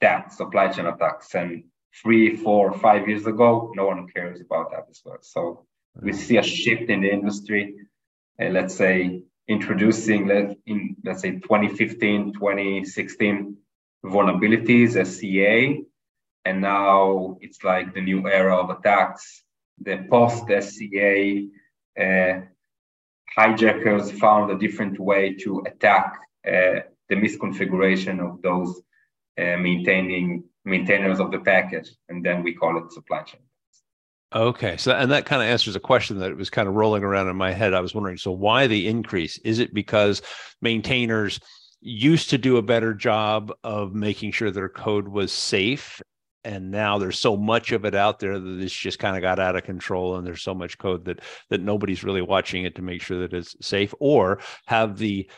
that 0.00 0.32
supply 0.32 0.68
chain 0.68 0.86
attacks. 0.86 1.34
And 1.34 1.64
three, 2.02 2.36
four, 2.36 2.72
five 2.72 3.08
years 3.08 3.26
ago, 3.26 3.72
no 3.76 3.86
one 3.86 4.08
cares 4.08 4.40
about 4.40 4.70
that 4.72 4.86
as 4.90 5.00
well. 5.04 5.18
So 5.20 5.66
we 6.00 6.12
see 6.12 6.36
a 6.38 6.42
shift 6.42 6.90
in 6.90 7.02
the 7.02 7.12
industry. 7.12 7.74
Uh, 8.40 8.46
let's 8.46 8.74
say 8.74 9.22
introducing 9.46 10.30
in 10.66 10.96
let's 11.04 11.20
say 11.22 11.32
2015, 11.32 12.32
2016 12.32 13.56
vulnerabilities 14.04 14.92
SCA, 15.06 15.82
and 16.44 16.60
now 16.60 17.38
it's 17.40 17.62
like 17.62 17.94
the 17.94 18.00
new 18.00 18.28
era 18.28 18.56
of 18.56 18.70
attacks. 18.70 19.43
The 19.80 20.06
post 20.10 20.44
SCA 20.48 21.46
uh, 22.00 22.40
hijackers 23.36 24.10
found 24.12 24.50
a 24.50 24.58
different 24.58 24.98
way 24.98 25.34
to 25.34 25.64
attack 25.66 26.18
uh, 26.46 26.80
the 27.08 27.16
misconfiguration 27.16 28.20
of 28.20 28.40
those 28.42 28.80
uh, 29.38 29.56
maintaining 29.56 30.44
maintainers 30.64 31.20
of 31.20 31.30
the 31.30 31.40
package, 31.40 31.90
and 32.08 32.24
then 32.24 32.42
we 32.42 32.54
call 32.54 32.78
it 32.78 32.92
supply 32.92 33.22
chain. 33.22 33.40
Okay, 34.34 34.76
so 34.76 34.92
and 34.92 35.12
that 35.12 35.26
kind 35.26 35.42
of 35.42 35.48
answers 35.48 35.76
a 35.76 35.80
question 35.80 36.18
that 36.18 36.36
was 36.36 36.50
kind 36.50 36.66
of 36.66 36.74
rolling 36.74 37.04
around 37.04 37.28
in 37.28 37.36
my 37.36 37.52
head. 37.52 37.72
I 37.72 37.80
was 37.80 37.94
wondering, 37.94 38.16
so 38.16 38.32
why 38.32 38.66
the 38.66 38.88
increase? 38.88 39.38
Is 39.38 39.58
it 39.60 39.72
because 39.72 40.22
maintainers 40.60 41.38
used 41.80 42.30
to 42.30 42.38
do 42.38 42.56
a 42.56 42.62
better 42.62 42.94
job 42.94 43.52
of 43.62 43.94
making 43.94 44.32
sure 44.32 44.50
their 44.50 44.68
code 44.68 45.06
was 45.06 45.32
safe 45.32 46.00
and 46.44 46.70
now 46.70 46.98
there's 46.98 47.18
so 47.18 47.36
much 47.36 47.72
of 47.72 47.84
it 47.84 47.94
out 47.94 48.18
there 48.18 48.38
that 48.38 48.60
it's 48.60 48.74
just 48.74 48.98
kind 48.98 49.16
of 49.16 49.22
got 49.22 49.38
out 49.38 49.56
of 49.56 49.64
control 49.64 50.16
and 50.16 50.26
there's 50.26 50.42
so 50.42 50.54
much 50.54 50.78
code 50.78 51.04
that 51.06 51.20
that 51.50 51.60
nobody's 51.60 52.04
really 52.04 52.22
watching 52.22 52.64
it 52.64 52.74
to 52.74 52.82
make 52.82 53.02
sure 53.02 53.20
that 53.20 53.32
it's 53.32 53.56
safe 53.60 53.94
or 54.00 54.40
have 54.66 54.98
the 54.98 55.28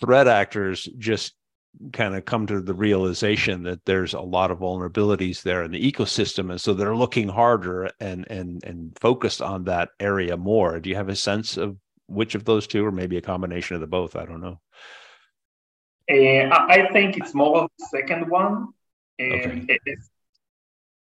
threat 0.00 0.28
actors 0.28 0.88
just 0.98 1.34
kind 1.92 2.14
of 2.14 2.24
come 2.24 2.46
to 2.46 2.60
the 2.60 2.74
realization 2.74 3.62
that 3.62 3.84
there's 3.86 4.12
a 4.12 4.20
lot 4.20 4.50
of 4.50 4.58
vulnerabilities 4.58 5.42
there 5.42 5.62
in 5.62 5.70
the 5.70 5.92
ecosystem 5.92 6.50
and 6.50 6.60
so 6.60 6.74
they're 6.74 6.94
looking 6.94 7.28
harder 7.28 7.88
and 7.98 8.30
and 8.30 8.62
and 8.64 8.96
focused 9.00 9.40
on 9.40 9.64
that 9.64 9.90
area 9.98 10.36
more. 10.36 10.78
Do 10.80 10.90
you 10.90 10.96
have 10.96 11.08
a 11.08 11.16
sense 11.16 11.56
of 11.56 11.76
which 12.06 12.34
of 12.34 12.44
those 12.44 12.66
two 12.66 12.84
or 12.84 12.92
maybe 12.92 13.16
a 13.16 13.22
combination 13.22 13.74
of 13.74 13.80
the 13.80 13.86
both? 13.86 14.16
I 14.16 14.26
don't 14.26 14.42
know. 14.42 14.60
Uh, 16.10 16.66
i 16.68 16.88
think 16.92 17.16
it's 17.16 17.32
more 17.32 17.62
of 17.62 17.70
the 17.78 17.86
second 17.86 18.28
one 18.28 18.68
okay. 19.20 19.66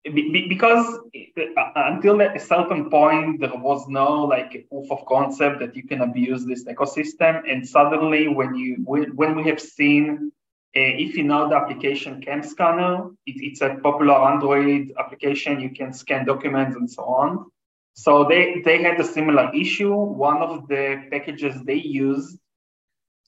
Because 0.03 0.99
uh, 1.15 1.71
until 1.75 2.21
a 2.21 2.39
certain 2.39 2.89
point 2.89 3.39
there 3.39 3.55
was 3.55 3.87
no 3.87 4.23
like 4.23 4.67
proof 4.69 4.91
of 4.91 5.05
concept 5.05 5.59
that 5.59 5.75
you 5.75 5.83
can 5.83 6.01
abuse 6.01 6.43
this 6.43 6.63
ecosystem. 6.65 7.41
And 7.47 7.67
suddenly 7.67 8.27
when 8.27 8.55
you 8.55 8.77
when 8.85 9.35
we 9.35 9.43
have 9.49 9.61
seen 9.61 10.31
uh, 10.75 10.93
if 11.05 11.17
you 11.17 11.23
know 11.23 11.49
the 11.49 11.55
application 11.55 12.21
CamScanner 12.21 13.11
it, 13.25 13.35
it's 13.47 13.61
a 13.61 13.75
popular 13.83 14.15
android 14.15 14.93
application. 14.97 15.59
You 15.59 15.69
can 15.69 15.93
scan 15.93 16.25
documents 16.25 16.75
and 16.75 16.89
so 16.89 17.03
on. 17.03 17.51
So 17.93 18.23
they 18.23 18.61
they 18.65 18.81
had 18.81 18.99
a 18.99 19.03
similar 19.03 19.51
issue. 19.53 19.93
One 19.93 20.37
of 20.37 20.67
the 20.67 21.03
packages 21.11 21.61
they 21.63 21.75
used 21.75 22.39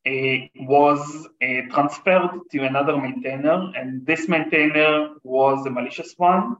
uh, 0.07 0.37
was 0.55 1.27
uh, 1.41 1.61
transferred 1.69 2.39
to 2.51 2.59
another 2.63 2.97
maintainer, 2.97 3.71
and 3.75 4.05
this 4.05 4.27
maintainer 4.27 5.09
was 5.23 5.65
a 5.65 5.69
malicious 5.69 6.13
one. 6.17 6.57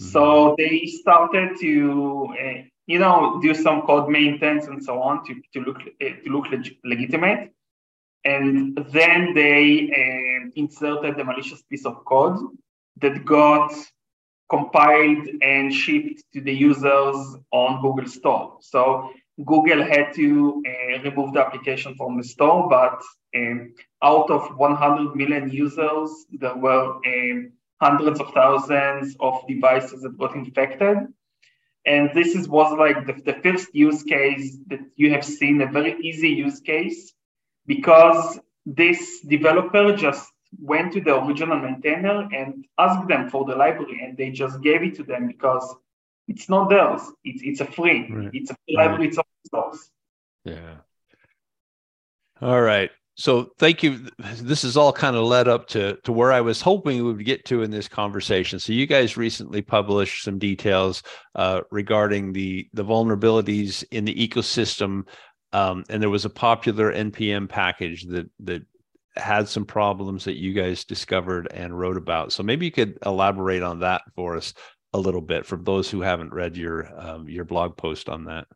Mm-hmm. 0.00 0.10
So 0.10 0.54
they 0.56 0.86
started 0.86 1.58
to, 1.60 2.28
uh, 2.40 2.62
you 2.86 2.98
know, 2.98 3.40
do 3.42 3.54
some 3.54 3.82
code 3.82 4.08
maintenance 4.08 4.66
and 4.66 4.82
so 4.82 5.02
on 5.02 5.24
to, 5.26 5.34
to 5.52 5.60
look 5.60 5.78
to 6.00 6.30
look 6.30 6.50
leg- 6.50 6.76
legitimate. 6.84 7.52
And 8.24 8.76
then 8.92 9.32
they 9.34 10.50
inserted 10.56 11.16
the 11.16 11.24
malicious 11.24 11.62
piece 11.62 11.86
of 11.86 12.04
code 12.04 12.38
that 13.00 13.24
got 13.24 13.72
compiled 14.50 15.28
and 15.42 15.72
shipped 15.72 16.22
to 16.32 16.40
the 16.40 16.52
users 16.52 17.36
on 17.52 17.80
Google 17.82 18.08
Store. 18.08 18.58
So 18.60 19.12
Google 19.44 19.84
had 19.84 20.14
to 20.14 20.62
uh, 20.66 21.02
remove 21.02 21.34
the 21.34 21.40
application 21.40 21.94
from 21.94 22.16
the 22.16 22.24
store, 22.24 22.68
but 22.68 23.00
um, 23.36 23.74
out 24.02 24.30
of 24.30 24.56
100 24.56 25.14
million 25.14 25.50
users, 25.50 26.10
there 26.32 26.56
were 26.56 26.96
hundreds 27.80 28.20
of 28.20 28.32
thousands 28.32 29.16
of 29.20 29.46
devices 29.46 30.02
that 30.02 30.18
got 30.18 30.34
infected. 30.34 30.98
And 31.86 32.10
this 32.14 32.34
is 32.34 32.48
was 32.48 32.76
like 32.76 33.06
the, 33.06 33.14
the 33.14 33.40
first 33.40 33.74
use 33.74 34.02
case 34.02 34.58
that 34.66 34.80
you 34.96 35.10
have 35.12 35.24
seen, 35.24 35.60
a 35.62 35.66
very 35.66 35.98
easy 36.00 36.30
use 36.30 36.60
case, 36.60 37.12
because 37.66 38.38
this 38.66 39.20
developer 39.20 39.96
just 39.96 40.30
went 40.58 40.92
to 40.92 41.00
the 41.00 41.14
original 41.24 41.58
maintainer 41.58 42.28
and 42.32 42.66
asked 42.78 43.08
them 43.08 43.30
for 43.30 43.44
the 43.44 43.54
library, 43.54 44.00
and 44.04 44.16
they 44.16 44.30
just 44.30 44.60
gave 44.60 44.82
it 44.82 44.96
to 44.96 45.02
them 45.02 45.28
because 45.28 45.74
it's 46.26 46.48
not 46.48 46.68
theirs. 46.68 47.02
It's 47.24 47.42
it's 47.42 47.60
a 47.60 47.64
free. 47.64 48.10
Right. 48.10 48.30
It's 48.32 48.50
a 48.50 48.54
free 48.54 48.76
right. 48.76 48.86
library. 48.86 49.08
It's 49.08 49.18
open 49.18 49.30
source. 49.50 49.90
Yeah. 50.44 50.76
All 52.40 52.60
right. 52.60 52.90
So 53.18 53.50
thank 53.58 53.82
you. 53.82 54.06
This 54.36 54.62
is 54.62 54.76
all 54.76 54.92
kind 54.92 55.16
of 55.16 55.24
led 55.24 55.48
up 55.48 55.66
to 55.68 55.96
to 56.04 56.12
where 56.12 56.32
I 56.32 56.40
was 56.40 56.60
hoping 56.62 56.98
we 56.98 57.12
would 57.12 57.24
get 57.24 57.44
to 57.46 57.62
in 57.62 57.70
this 57.72 57.88
conversation. 57.88 58.60
So 58.60 58.72
you 58.72 58.86
guys 58.86 59.16
recently 59.16 59.60
published 59.60 60.22
some 60.22 60.38
details 60.38 61.02
uh, 61.34 61.62
regarding 61.72 62.32
the 62.32 62.68
the 62.74 62.84
vulnerabilities 62.84 63.82
in 63.90 64.04
the 64.04 64.14
ecosystem, 64.14 65.02
um, 65.52 65.82
and 65.88 66.00
there 66.00 66.10
was 66.10 66.26
a 66.26 66.30
popular 66.30 66.92
npm 66.92 67.48
package 67.48 68.04
that 68.04 68.30
that 68.38 68.62
had 69.16 69.48
some 69.48 69.64
problems 69.64 70.24
that 70.24 70.38
you 70.38 70.52
guys 70.52 70.84
discovered 70.84 71.48
and 71.52 71.76
wrote 71.76 71.96
about. 71.96 72.32
So 72.32 72.44
maybe 72.44 72.66
you 72.66 72.72
could 72.72 72.98
elaborate 73.04 73.64
on 73.64 73.80
that 73.80 74.02
for 74.14 74.36
us 74.36 74.54
a 74.92 74.98
little 74.98 75.20
bit 75.20 75.44
for 75.44 75.56
those 75.56 75.90
who 75.90 76.02
haven't 76.02 76.32
read 76.32 76.56
your 76.56 76.88
um, 76.96 77.28
your 77.28 77.44
blog 77.44 77.76
post 77.76 78.08
on 78.08 78.26
that. 78.26 78.46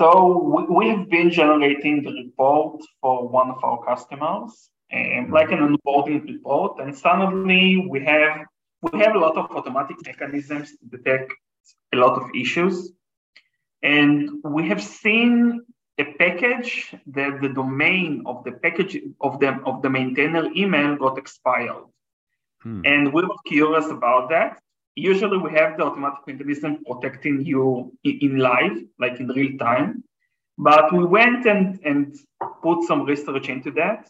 So 0.00 0.66
we 0.70 0.88
have 0.88 1.10
been 1.10 1.30
generating 1.30 2.02
the 2.02 2.12
report 2.12 2.80
for 3.02 3.28
one 3.28 3.50
of 3.50 3.62
our 3.62 3.84
customers, 3.84 4.70
um, 4.94 5.30
like 5.30 5.52
an 5.52 5.58
onboarding 5.58 6.24
report, 6.26 6.80
and 6.80 6.96
suddenly 6.96 7.86
we 7.86 8.02
have 8.06 8.46
we 8.80 8.98
have 9.00 9.14
a 9.14 9.18
lot 9.18 9.36
of 9.36 9.50
automatic 9.50 9.98
mechanisms 10.06 10.70
to 10.78 10.96
detect 10.96 11.34
a 11.92 11.98
lot 11.98 12.14
of 12.16 12.30
issues, 12.34 12.94
and 13.82 14.30
we 14.42 14.66
have 14.70 14.82
seen 14.82 15.60
a 15.98 16.06
package 16.22 16.94
that 17.08 17.42
the 17.42 17.50
domain 17.50 18.22
of 18.24 18.42
the 18.44 18.52
package 18.52 18.96
of 19.20 19.38
the 19.38 19.50
of 19.66 19.82
the 19.82 19.90
maintainer 19.90 20.44
email 20.56 20.96
got 20.96 21.18
expired. 21.18 21.84
Hmm. 22.62 22.80
And 22.86 23.12
we 23.12 23.20
were 23.22 23.42
curious 23.46 23.88
about 23.90 24.30
that. 24.30 24.62
Usually 24.96 25.38
we 25.38 25.52
have 25.52 25.76
the 25.76 25.84
automatic 25.84 26.26
mechanism 26.26 26.84
protecting 26.84 27.44
you 27.44 27.96
in 28.04 28.38
live, 28.38 28.78
like 28.98 29.20
in 29.20 29.28
real 29.28 29.56
time. 29.58 30.04
But 30.58 30.92
we 30.92 31.04
went 31.04 31.46
and, 31.46 31.80
and 31.84 32.14
put 32.62 32.82
some 32.84 33.04
research 33.04 33.48
into 33.48 33.70
that. 33.72 34.08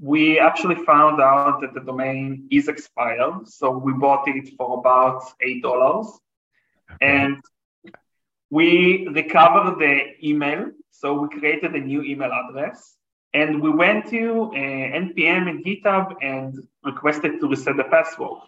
We 0.00 0.38
actually 0.38 0.76
found 0.84 1.20
out 1.20 1.60
that 1.60 1.74
the 1.74 1.80
domain 1.80 2.48
is 2.50 2.68
expired. 2.68 3.48
So 3.48 3.76
we 3.76 3.92
bought 3.92 4.26
it 4.28 4.50
for 4.56 4.78
about 4.78 5.22
$8. 5.42 5.64
Okay. 5.64 6.12
And 7.00 7.42
we 8.50 9.08
recovered 9.08 9.78
the 9.78 10.26
email. 10.26 10.70
So 10.90 11.20
we 11.20 11.28
created 11.28 11.74
a 11.74 11.80
new 11.80 12.02
email 12.02 12.32
address 12.32 12.98
and 13.34 13.62
we 13.62 13.70
went 13.70 14.08
to 14.08 14.50
uh, 14.52 14.56
npm 15.04 15.48
and 15.50 15.64
github 15.64 16.14
and 16.22 16.66
requested 16.84 17.40
to 17.40 17.48
reset 17.48 17.76
the 17.76 17.84
password. 17.84 18.40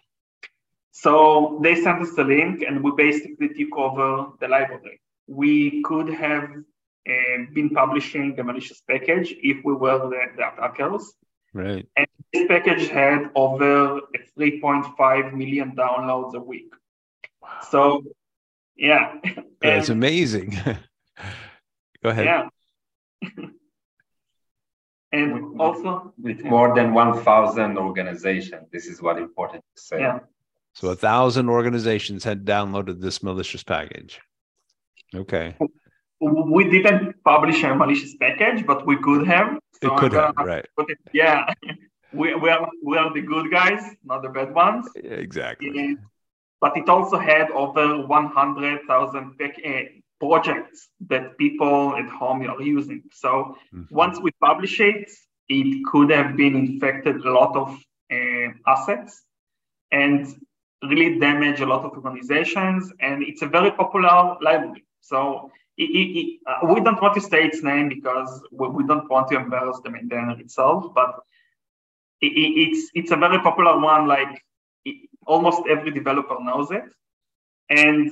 So 1.02 1.58
they 1.62 1.76
sent 1.76 2.02
us 2.02 2.14
the 2.14 2.24
link, 2.24 2.60
and 2.60 2.84
we 2.84 2.90
basically 2.94 3.48
took 3.48 3.74
over 3.78 4.32
the 4.38 4.48
library. 4.48 5.00
We 5.26 5.80
could 5.82 6.10
have 6.10 6.50
uh, 7.08 7.38
been 7.54 7.70
publishing 7.70 8.38
a 8.38 8.44
malicious 8.44 8.82
package 8.86 9.34
if 9.42 9.64
we 9.64 9.72
were 9.72 9.98
the, 9.98 10.20
the 10.36 10.46
attackers. 10.52 11.14
Right. 11.54 11.88
And 11.96 12.06
this 12.34 12.46
package 12.48 12.88
had 12.88 13.30
over 13.34 14.02
3.5 14.38 15.32
million 15.32 15.74
downloads 15.74 16.34
a 16.34 16.40
week. 16.40 16.70
Wow. 17.40 17.48
So, 17.70 18.02
yeah. 18.76 19.14
That's 19.62 19.88
and, 19.88 19.96
amazing. 19.96 20.50
Go 22.02 22.10
ahead. 22.10 22.26
Yeah. 22.26 22.48
and 25.12 25.32
with, 25.32 25.60
also 25.60 26.12
with 26.20 26.44
more 26.44 26.74
than 26.74 26.92
1,000 26.92 27.78
organizations. 27.78 28.68
This 28.70 28.86
is 28.86 29.00
what 29.00 29.16
important 29.16 29.64
to 29.76 29.82
say. 29.82 30.00
Yeah. 30.00 30.18
So 30.74 30.88
a 30.88 30.96
thousand 30.96 31.48
organizations 31.48 32.24
had 32.24 32.44
downloaded 32.44 33.00
this 33.00 33.22
malicious 33.22 33.62
package. 33.62 34.20
Okay. 35.14 35.56
We 36.20 36.64
didn't 36.70 37.22
publish 37.24 37.62
a 37.64 37.74
malicious 37.74 38.14
package, 38.16 38.66
but 38.66 38.86
we 38.86 38.96
could 38.98 39.26
have. 39.26 39.58
So 39.82 39.94
it 39.94 39.98
could 39.98 40.12
have, 40.12 40.34
right? 40.36 40.66
It, 40.78 40.98
yeah, 41.12 41.52
we, 42.12 42.34
we 42.34 42.50
are 42.50 42.68
we 42.84 42.98
are 42.98 43.12
the 43.12 43.22
good 43.22 43.50
guys, 43.50 43.82
not 44.04 44.22
the 44.22 44.28
bad 44.28 44.54
ones. 44.54 44.86
Exactly. 44.96 45.96
But 46.60 46.76
it 46.76 46.88
also 46.90 47.18
had 47.18 47.50
over 47.52 48.06
100,000 48.06 49.40
uh, 49.40 49.70
projects 50.20 50.88
that 51.08 51.38
people 51.38 51.96
at 51.96 52.08
home 52.10 52.42
are 52.42 52.60
using. 52.60 53.02
So 53.12 53.56
mm-hmm. 53.74 53.94
once 53.94 54.20
we 54.20 54.30
publish 54.42 54.78
it, 54.80 55.10
it 55.48 55.84
could 55.86 56.10
have 56.10 56.36
been 56.36 56.54
infected 56.54 57.16
a 57.24 57.30
lot 57.30 57.56
of 57.56 57.78
uh, 58.12 58.48
assets. 58.66 59.22
And 59.90 60.26
really 60.82 61.18
damage 61.18 61.60
a 61.60 61.66
lot 61.66 61.84
of 61.84 61.92
organizations, 61.92 62.92
and 63.00 63.22
it's 63.22 63.42
a 63.42 63.46
very 63.46 63.70
popular 63.70 64.36
library. 64.40 64.84
So 65.00 65.50
it, 65.76 65.84
it, 65.84 66.40
uh, 66.46 66.66
we 66.72 66.80
don't 66.80 67.00
want 67.00 67.14
to 67.14 67.20
say 67.20 67.44
its 67.44 67.62
name 67.62 67.88
because 67.88 68.42
we, 68.50 68.68
we 68.68 68.86
don't 68.86 69.08
want 69.10 69.28
to 69.28 69.36
embarrass 69.36 69.80
the 69.82 69.90
maintainer 69.90 70.38
itself, 70.38 70.92
but 70.94 71.20
it, 72.20 72.28
it's 72.28 72.90
it's 72.94 73.10
a 73.10 73.16
very 73.16 73.38
popular 73.40 73.78
one. 73.78 74.06
Like 74.06 74.42
almost 75.26 75.62
every 75.68 75.90
developer 75.90 76.36
knows 76.40 76.70
it, 76.70 76.84
and 77.68 78.10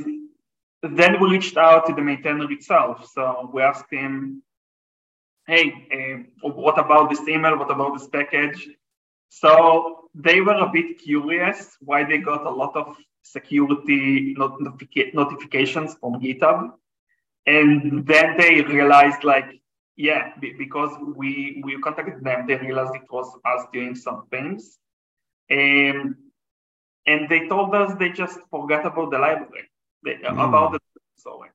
then 0.82 1.20
we 1.20 1.30
reached 1.30 1.56
out 1.56 1.86
to 1.86 1.94
the 1.94 2.02
maintainer 2.02 2.50
itself. 2.50 3.06
So 3.12 3.50
we 3.52 3.62
asked 3.62 3.90
him, 3.90 4.42
"Hey, 5.46 6.24
uh, 6.44 6.48
what 6.48 6.78
about 6.78 7.10
this 7.10 7.26
email? 7.28 7.58
What 7.58 7.70
about 7.70 7.94
this 7.94 8.08
package?" 8.08 8.68
So 9.28 10.08
they 10.14 10.40
were 10.40 10.54
a 10.54 10.70
bit 10.70 10.98
curious 10.98 11.76
why 11.80 12.04
they 12.04 12.18
got 12.18 12.46
a 12.46 12.50
lot 12.50 12.76
of 12.76 12.96
security 13.22 14.34
notific- 14.34 15.14
notifications 15.14 15.94
from 16.00 16.20
GitHub. 16.20 16.72
And 17.46 18.06
then 18.06 18.36
they 18.36 18.62
realized, 18.62 19.24
like, 19.24 19.60
yeah, 19.96 20.32
b- 20.40 20.54
because 20.56 20.90
we 21.16 21.62
we 21.64 21.78
contacted 21.80 22.22
them, 22.22 22.46
they 22.46 22.56
realized 22.56 22.94
it 22.94 23.10
was 23.10 23.28
us 23.44 23.66
doing 23.72 23.94
some 23.94 24.26
things. 24.30 24.78
Um, 25.50 26.16
and 27.06 27.28
they 27.28 27.48
told 27.48 27.74
us 27.74 27.94
they 27.98 28.10
just 28.10 28.38
forgot 28.50 28.86
about 28.86 29.10
the 29.10 29.18
library, 29.18 29.70
they, 30.04 30.16
mm. 30.16 30.48
about 30.48 30.72
the 30.72 30.80
sorry. 31.16 31.50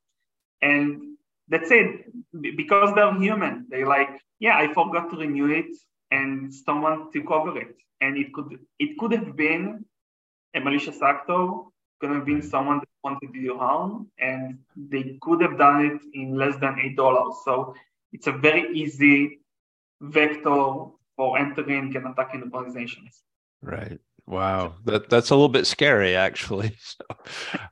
And 0.62 1.18
that's 1.48 1.70
it. 1.70 2.12
Because 2.58 2.96
they're 2.96 3.14
human, 3.14 3.68
they 3.70 3.86
like, 3.86 4.10
yeah, 4.40 4.58
I 4.58 4.74
forgot 4.74 5.12
to 5.12 5.18
renew 5.18 5.50
it 5.52 5.76
and 6.18 6.54
someone 6.54 7.12
to 7.14 7.24
cover 7.24 7.54
it. 7.66 7.76
And 8.02 8.18
it 8.18 8.34
could 8.34 8.50
it 8.80 8.98
could 9.00 9.14
have 9.14 9.36
been 9.36 9.86
a 10.56 10.60
malicious 10.60 11.02
actor, 11.02 11.42
could 12.00 12.12
have 12.12 12.26
been 12.26 12.42
someone 12.42 12.80
that 12.80 12.90
wanted 13.04 13.34
to 13.34 13.42
do 13.42 13.58
harm, 13.58 14.08
and 14.20 14.60
they 14.76 15.18
could 15.22 15.42
have 15.42 15.58
done 15.58 15.80
it 15.90 16.02
in 16.14 16.36
less 16.44 16.56
than 16.64 16.78
eight 16.84 16.96
dollars. 17.04 17.36
So 17.46 17.76
it's 18.12 18.28
a 18.28 18.32
very 18.48 18.66
easy 18.82 19.40
vector 20.02 20.62
for 21.16 21.38
entering 21.38 21.96
and 21.96 22.08
attacking 22.08 22.52
organizations. 22.54 23.22
Right. 23.62 24.00
Wow, 24.26 24.76
that 24.86 25.10
that's 25.10 25.32
a 25.32 25.36
little 25.36 25.50
bit 25.50 25.68
scary, 25.68 26.16
actually. 26.16 26.78
So, 26.86 27.06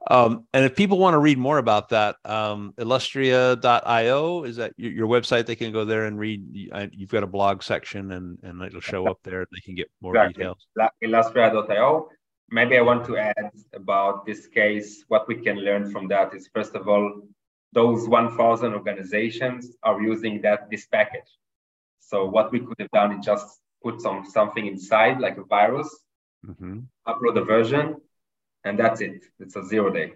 um, 0.10 0.48
and 0.54 0.66
if 0.66 0.76
people 0.76 0.98
want 0.98 1.14
to 1.14 1.20
read 1.20 1.38
more 1.38 1.60
about 1.60 1.90
that, 1.90 2.16
um, 2.26 2.74
Illustria.io 2.78 4.44
is 4.44 4.56
that 4.58 4.74
your, 4.78 4.92
your, 4.92 5.08
website? 5.08 5.46
They 5.46 5.56
can 5.56 5.72
go 5.72 5.86
there 5.86 6.06
and 6.06 6.20
read. 6.20 6.44
You've 6.92 7.10
got 7.10 7.24
a 7.24 7.28
blog 7.28 7.64
section, 7.64 8.12
and 8.12 8.38
and 8.44 8.62
it'll 8.62 8.82
show 8.82 9.08
up 9.08 9.20
there. 9.24 9.46
They 9.52 9.62
can 9.64 9.76
get 9.76 9.90
more 10.02 10.16
exactly. 10.16 10.44
details. 10.44 10.68
Illustria.io. 11.02 12.10
Maybe 12.50 12.78
I 12.78 12.82
want 12.82 13.06
to 13.06 13.18
add 13.18 13.52
about 13.74 14.26
this 14.26 14.48
case. 14.48 15.06
What 15.08 15.28
we 15.28 15.36
can 15.36 15.58
learn 15.60 15.90
from 15.90 16.08
that 16.10 16.34
is 16.34 16.50
first 16.54 16.76
of 16.76 16.90
all, 16.90 17.22
those 17.72 18.10
1,000 18.10 18.74
organizations 18.74 19.78
are 19.84 20.02
using 20.02 20.42
that 20.42 20.70
this 20.70 20.86
package. 20.88 21.32
So 22.00 22.26
what 22.26 22.52
we 22.52 22.60
could 22.60 22.80
have 22.80 22.92
done 22.92 23.14
is 23.18 23.26
just 23.26 23.62
put 23.82 24.02
some 24.02 24.26
something 24.26 24.68
inside, 24.68 25.20
like 25.22 25.38
a 25.38 25.44
virus, 25.44 25.90
mm-hmm. 26.46 26.80
upload 27.08 27.38
a 27.38 27.44
version, 27.44 27.96
and 28.64 28.78
that's 28.80 29.02
it. 29.02 29.26
It's 29.40 29.56
a 29.56 29.66
zero 29.66 29.92
day. 29.92 30.14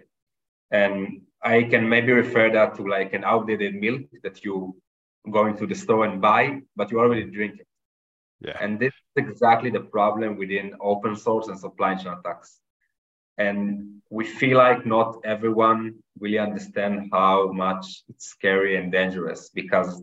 And 0.70 1.22
I 1.42 1.62
can 1.64 1.88
maybe 1.88 2.12
refer 2.12 2.50
that 2.52 2.74
to 2.76 2.82
like 2.82 3.12
an 3.12 3.24
outdated 3.24 3.74
milk 3.74 4.02
that 4.22 4.44
you 4.44 4.76
go 5.30 5.46
into 5.46 5.66
the 5.66 5.74
store 5.74 6.04
and 6.04 6.20
buy, 6.20 6.60
but 6.74 6.90
you 6.90 6.98
already 7.00 7.24
drink 7.24 7.60
it. 7.60 7.66
Yeah. 8.40 8.56
And 8.60 8.78
this 8.78 8.92
is 8.92 9.24
exactly 9.28 9.70
the 9.70 9.80
problem 9.80 10.36
within 10.36 10.74
open 10.80 11.16
source 11.16 11.48
and 11.48 11.58
supply 11.58 11.94
chain 11.94 12.12
attacks. 12.12 12.60
And 13.38 14.02
we 14.10 14.24
feel 14.24 14.58
like 14.58 14.86
not 14.86 15.20
everyone 15.24 15.96
really 16.18 16.38
understand 16.38 17.10
how 17.12 17.52
much 17.52 18.02
it's 18.08 18.26
scary 18.26 18.76
and 18.76 18.92
dangerous 18.92 19.50
because 19.50 20.02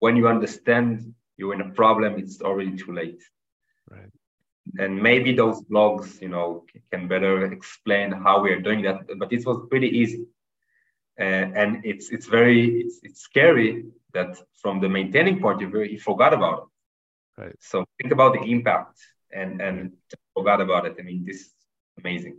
when 0.00 0.16
you 0.16 0.28
understand 0.28 1.14
you're 1.36 1.54
in 1.54 1.60
a 1.60 1.70
problem, 1.70 2.18
it's 2.18 2.40
already 2.40 2.76
too 2.76 2.92
late. 2.92 3.22
Right. 3.90 4.10
And 4.78 5.02
maybe 5.02 5.32
those 5.32 5.62
blogs, 5.62 6.20
you 6.20 6.28
know, 6.28 6.64
can 6.90 7.08
better 7.08 7.52
explain 7.52 8.12
how 8.12 8.40
we 8.40 8.50
are 8.50 8.60
doing 8.60 8.82
that. 8.82 9.06
But 9.18 9.32
it 9.32 9.44
was 9.46 9.66
pretty 9.70 9.88
easy, 9.88 10.26
uh, 11.20 11.46
and 11.60 11.84
it's 11.84 12.10
it's 12.10 12.26
very 12.26 12.80
it's, 12.80 13.00
it's 13.02 13.20
scary 13.20 13.84
that 14.12 14.36
from 14.62 14.80
the 14.80 14.88
maintaining 14.88 15.40
point 15.40 15.62
of 15.62 15.70
view, 15.70 15.82
he 15.82 15.98
forgot 15.98 16.32
about 16.32 16.58
it. 16.58 17.42
Right. 17.42 17.56
So 17.60 17.84
think 18.00 18.12
about 18.12 18.34
the 18.34 18.42
impact, 18.42 18.98
and 19.32 19.60
and 19.60 19.92
forgot 20.34 20.60
about 20.60 20.86
it. 20.86 20.96
I 20.98 21.02
mean, 21.02 21.24
this 21.24 21.40
is 21.40 21.52
amazing. 21.98 22.36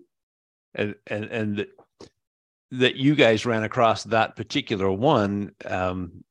And 0.73 0.95
and 1.07 1.25
and 1.25 1.67
that 2.71 2.95
you 2.95 3.15
guys 3.15 3.45
ran 3.45 3.63
across 3.63 4.03
that 4.05 4.35
particular 4.35 4.91
one 4.91 5.51
um, 5.65 6.23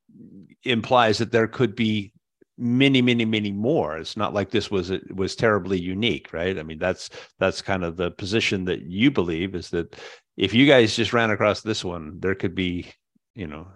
implies 0.64 1.18
that 1.18 1.32
there 1.32 1.46
could 1.46 1.74
be 1.76 2.12
many 2.56 3.02
many 3.02 3.24
many 3.24 3.50
more. 3.50 3.98
It's 3.98 4.16
not 4.16 4.34
like 4.34 4.50
this 4.50 4.70
was 4.70 4.90
it 4.90 5.14
was 5.14 5.34
terribly 5.34 5.78
unique 5.78 6.32
right? 6.32 6.58
I 6.58 6.62
mean 6.62 6.78
that's 6.78 7.10
that's 7.38 7.62
kind 7.62 7.84
of 7.84 7.96
the 7.96 8.10
position 8.12 8.64
that 8.66 8.82
you 8.82 9.10
believe 9.10 9.54
is 9.54 9.70
that 9.70 9.96
if 10.36 10.54
you 10.54 10.66
guys 10.66 10.96
just 10.96 11.12
ran 11.12 11.30
across 11.30 11.62
this 11.62 11.84
one 11.84 12.20
there 12.20 12.34
could 12.34 12.54
be 12.54 12.92
you 13.34 13.46
know 13.46 13.66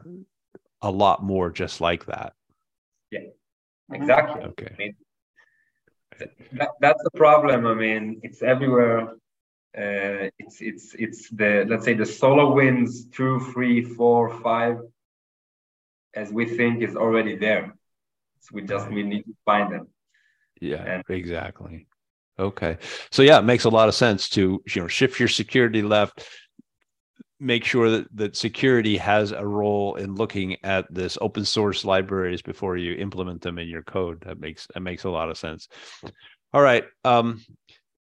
a 0.83 0.91
lot 0.91 1.23
more 1.25 1.51
just 1.51 1.81
like 1.81 2.07
that. 2.07 2.35
Yeah 3.11 3.31
exactly. 3.93 4.43
Okay. 4.43 4.71
I 4.73 4.77
mean, 4.79 4.97
that, 6.53 6.71
that's 6.81 7.03
the 7.03 7.17
problem. 7.17 7.67
I 7.67 7.75
mean 7.75 8.21
it's 8.23 8.43
everywhere. 8.43 9.15
Uh, 9.77 10.31
it's 10.39 10.61
it's 10.61 10.95
it's 10.95 11.31
the 11.31 11.67
let's 11.69 11.85
say 11.85 11.95
the 11.95 12.05
SolarWinds 12.05 13.13
two 13.13 13.41
three 13.53 13.83
four 13.83 14.41
five 14.41 14.79
as 16.15 16.33
we 16.33 16.47
think 16.47 16.83
is 16.83 16.97
already 16.97 17.37
there 17.37 17.78
so 18.41 18.51
we 18.53 18.63
just 18.63 18.89
we 18.91 19.03
need 19.03 19.23
to 19.23 19.35
find 19.45 19.73
them. 19.73 19.89
Yeah, 20.61 20.85
and, 20.85 21.05
exactly. 21.09 21.87
Okay. 22.39 22.79
So 23.11 23.23
yeah, 23.23 23.39
it 23.39 23.45
makes 23.45 23.65
a 23.65 23.71
lot 23.71 23.89
of 23.89 23.95
sense 23.95 24.29
to 24.31 24.63
you 24.67 24.83
know 24.83 24.89
shift 24.89 25.19
your 25.19 25.29
security 25.29 25.83
left, 25.83 26.29
make 27.41 27.65
sure 27.65 27.91
that 27.91 28.07
that 28.17 28.37
security 28.37 28.97
has 28.97 29.33
a 29.33 29.47
role 29.47 29.97
in 29.97 30.15
looking 30.15 30.57
at 30.65 30.93
this 30.93 31.19
open 31.21 31.45
source 31.45 31.85
libraries 31.85 32.43
before 32.43 32.77
you 32.77 32.95
implement 32.95 33.43
them 33.43 33.59
in 33.59 33.69
your 33.69 33.83
code. 33.83 34.23
That 34.23 34.41
makes 34.41 34.67
that 34.75 34.81
makes 34.81 35.05
a 35.05 35.11
lot 35.11 35.31
of 35.31 35.39
sense. 35.39 35.69
All 36.53 36.63
right. 36.63 36.85
Um, 37.05 37.45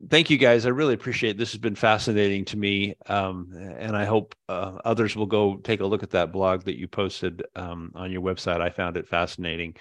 thank 0.09 0.29
you 0.29 0.37
guys. 0.37 0.65
I 0.65 0.69
really 0.69 0.93
appreciate 0.93 1.31
it. 1.31 1.37
this 1.37 1.51
has 1.51 1.59
been 1.59 1.75
fascinating 1.75 2.45
to 2.45 2.57
me, 2.57 2.95
um, 3.07 3.53
and 3.77 3.95
I 3.95 4.05
hope 4.05 4.35
uh, 4.49 4.79
others 4.83 5.15
will 5.15 5.25
go 5.25 5.57
take 5.57 5.81
a 5.81 5.85
look 5.85 6.03
at 6.03 6.11
that 6.11 6.31
blog 6.31 6.63
that 6.63 6.77
you 6.77 6.87
posted 6.87 7.43
um, 7.55 7.91
on 7.95 8.11
your 8.11 8.21
website. 8.21 8.61
I 8.61 8.69
found 8.69 8.97
it 8.97 9.07
fascinating. 9.07 9.75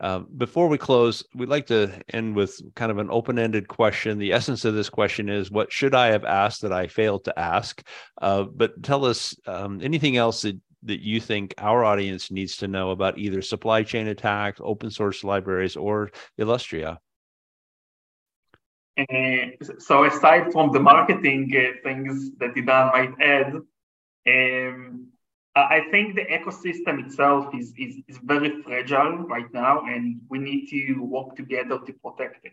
Um, 0.00 0.26
before 0.36 0.68
we 0.68 0.76
close, 0.76 1.22
we'd 1.34 1.48
like 1.48 1.66
to 1.66 1.92
end 2.12 2.34
with 2.34 2.60
kind 2.74 2.90
of 2.90 2.98
an 2.98 3.10
open 3.10 3.38
ended 3.38 3.68
question. 3.68 4.18
The 4.18 4.32
essence 4.32 4.64
of 4.64 4.74
this 4.74 4.90
question 4.90 5.28
is 5.28 5.50
what 5.50 5.72
should 5.72 5.94
I 5.94 6.08
have 6.08 6.24
asked 6.24 6.62
that 6.62 6.72
I 6.72 6.88
failed 6.88 7.24
to 7.24 7.38
ask? 7.38 7.80
Uh, 8.20 8.42
but 8.44 8.82
tell 8.82 9.04
us 9.04 9.36
um, 9.46 9.80
anything 9.82 10.16
else 10.16 10.42
that, 10.42 10.58
that 10.82 11.00
you 11.00 11.20
think 11.20 11.54
our 11.58 11.84
audience 11.84 12.30
needs 12.30 12.56
to 12.56 12.68
know 12.68 12.90
about 12.90 13.18
either 13.18 13.40
supply 13.40 13.84
chain 13.84 14.08
attacks, 14.08 14.60
open 14.62 14.90
source 14.90 15.22
libraries, 15.22 15.76
or 15.76 16.10
Illustria. 16.38 16.98
Uh, 18.98 19.46
so 19.78 20.04
aside 20.04 20.52
from 20.52 20.72
the 20.72 20.80
marketing 20.80 21.52
uh, 21.56 21.80
things 21.82 22.30
that 22.38 22.54
Idan 22.54 22.92
might 22.92 23.14
add, 23.20 23.54
um, 24.26 25.08
I 25.56 25.86
think 25.90 26.16
the 26.16 26.24
ecosystem 26.24 27.06
itself 27.06 27.54
is, 27.54 27.72
is, 27.78 27.96
is 28.08 28.18
very 28.24 28.60
fragile 28.62 29.18
right 29.18 29.52
now, 29.52 29.84
and 29.86 30.20
we 30.28 30.38
need 30.38 30.66
to 30.70 31.00
work 31.02 31.36
together 31.36 31.78
to 31.78 31.92
protect 31.92 32.44
it. 32.44 32.52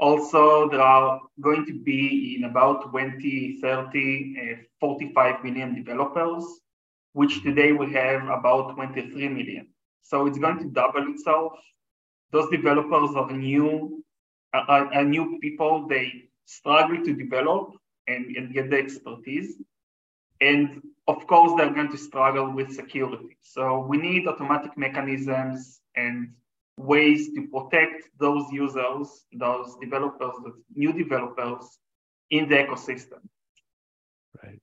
Also, 0.00 0.68
there 0.68 0.80
are 0.80 1.20
going 1.40 1.64
to 1.66 1.74
be 1.80 2.36
in 2.36 2.44
about 2.44 2.92
2030 2.92 4.36
uh, 4.52 4.56
45 4.80 5.44
million 5.44 5.74
developers, 5.74 6.44
which 7.12 7.42
today 7.42 7.72
we 7.72 7.92
have 7.92 8.24
about 8.24 8.74
23 8.74 9.28
million. 9.28 9.68
So 10.02 10.26
it's 10.26 10.38
going 10.38 10.58
to 10.58 10.70
double 10.70 11.12
itself. 11.12 11.52
Those 12.32 12.50
developers 12.50 13.10
are 13.14 13.30
new, 13.30 14.04
are, 14.52 14.92
are 14.92 15.04
new 15.04 15.38
people. 15.40 15.86
They 15.86 16.30
struggle 16.46 17.04
to 17.04 17.12
develop 17.14 17.74
and, 18.06 18.36
and 18.36 18.52
get 18.52 18.70
the 18.70 18.78
expertise. 18.78 19.54
And 20.40 20.80
of 21.08 21.26
course, 21.26 21.52
they're 21.56 21.72
going 21.72 21.90
to 21.90 21.96
struggle 21.96 22.52
with 22.52 22.70
security. 22.74 23.36
So 23.40 23.80
we 23.80 23.96
need 23.96 24.28
automatic 24.28 24.76
mechanisms 24.76 25.80
and 25.96 26.34
ways 26.76 27.30
to 27.34 27.48
protect 27.48 28.10
those 28.20 28.44
users, 28.52 29.24
those 29.32 29.76
developers, 29.80 30.34
those 30.44 30.60
new 30.74 30.92
developers 30.92 31.64
in 32.30 32.48
the 32.48 32.56
ecosystem. 32.56 33.20
Right. 34.42 34.60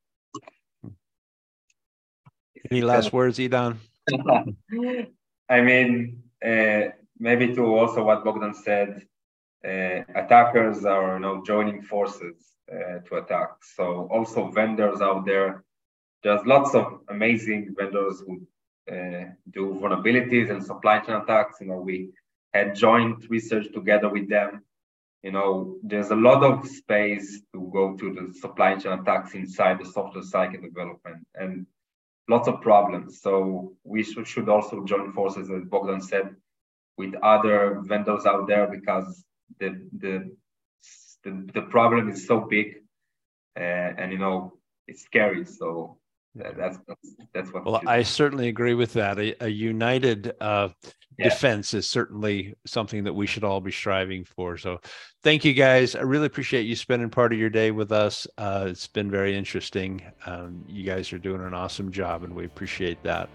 Any 2.70 2.82
last 2.82 3.12
words, 3.12 3.40
Idan? 3.40 3.78
I 5.50 5.62
mean, 5.62 6.24
uh, 6.46 6.92
maybe 7.18 7.56
to 7.56 7.64
also 7.76 8.04
what 8.04 8.24
Bogdan 8.24 8.54
said, 8.54 9.02
uh, 9.66 10.04
attackers 10.14 10.86
are 10.86 11.16
you 11.16 11.20
know 11.20 11.44
joining 11.44 11.82
forces 11.82 12.36
uh, 12.72 13.00
to 13.08 13.16
attack. 13.16 13.50
So 13.76 14.08
also 14.12 14.52
vendors 14.52 15.02
out 15.02 15.26
there 15.26 15.64
there's 16.26 16.44
lots 16.48 16.74
of 16.74 17.02
amazing 17.10 17.76
vendors 17.78 18.24
who 18.26 18.42
uh, 18.92 19.26
do 19.52 19.80
vulnerabilities 19.80 20.50
and 20.50 20.66
supply 20.66 20.98
chain 20.98 21.18
attacks. 21.18 21.58
You 21.62 21.68
know, 21.68 21.80
we 21.80 22.10
had 22.52 22.74
joint 22.74 23.30
research 23.30 23.68
together 23.72 24.10
with 24.10 24.28
them. 24.28 24.64
You 25.22 25.34
know, 25.34 25.78
there's 25.84 26.10
a 26.10 26.16
lot 26.16 26.44
of 26.44 26.68
space 26.68 27.42
to 27.54 27.70
go 27.72 27.96
to 27.96 28.12
the 28.12 28.34
supply 28.40 28.76
chain 28.76 28.94
attacks 28.94 29.36
inside 29.36 29.80
the 29.80 29.86
software 29.86 30.24
cycle 30.24 30.62
development 30.62 31.28
and 31.36 31.68
lots 32.28 32.48
of 32.48 32.60
problems. 32.60 33.22
So 33.22 33.74
we 33.84 34.02
should, 34.02 34.50
also 34.50 34.84
join 34.84 35.14
forces, 35.14 35.52
as 35.52 35.64
Bogdan 35.66 36.02
said, 36.02 36.36
with 36.98 37.14
other 37.22 37.82
vendors 37.84 38.26
out 38.26 38.48
there 38.48 38.66
because 38.66 39.24
the 39.60 39.70
the 40.00 40.36
the, 41.24 41.48
the 41.54 41.62
problem 41.64 42.10
is 42.10 42.26
so 42.26 42.40
big 42.40 42.68
uh, 43.60 43.90
and 44.00 44.12
you 44.12 44.18
know 44.18 44.54
it's 44.88 45.04
scary. 45.04 45.46
So 45.46 45.98
that's 46.36 46.78
that's 47.34 47.54
what. 47.54 47.66
Well, 47.66 47.82
I 47.88 48.04
certainly 48.04 48.48
agree 48.48 48.74
with 48.74 48.94
that. 48.94 49.20
A, 49.20 49.46
a 49.46 49.48
united 49.48 50.34
uh, 50.42 50.70
yeah. 51.18 51.30
defense 51.30 51.74
is 51.74 51.90
certainly 51.90 52.56
something 52.66 53.04
that 53.06 53.14
we 53.14 53.28
should 53.28 53.44
all 53.44 53.62
be 53.62 53.72
striving 53.72 54.26
for. 54.26 54.58
So, 54.58 54.80
thank 55.24 55.46
you 55.46 55.54
guys. 55.54 55.96
I 55.96 56.02
really 56.02 56.26
appreciate 56.26 56.64
you 56.64 56.76
spending 56.76 57.10
part 57.10 57.34
of 57.34 57.40
your 57.40 57.50
day 57.50 57.72
with 57.72 57.92
us. 57.92 58.28
Uh, 58.38 58.66
it's 58.70 58.88
been 58.88 59.10
very 59.10 59.36
interesting. 59.36 60.02
Um, 60.26 60.64
you 60.68 60.84
guys 60.84 61.14
are 61.14 61.20
doing 61.20 61.42
an 61.42 61.54
awesome 61.54 61.92
job, 61.92 62.24
and 62.24 62.36
we 62.36 62.46
appreciate 62.46 63.02
that. 63.04 63.30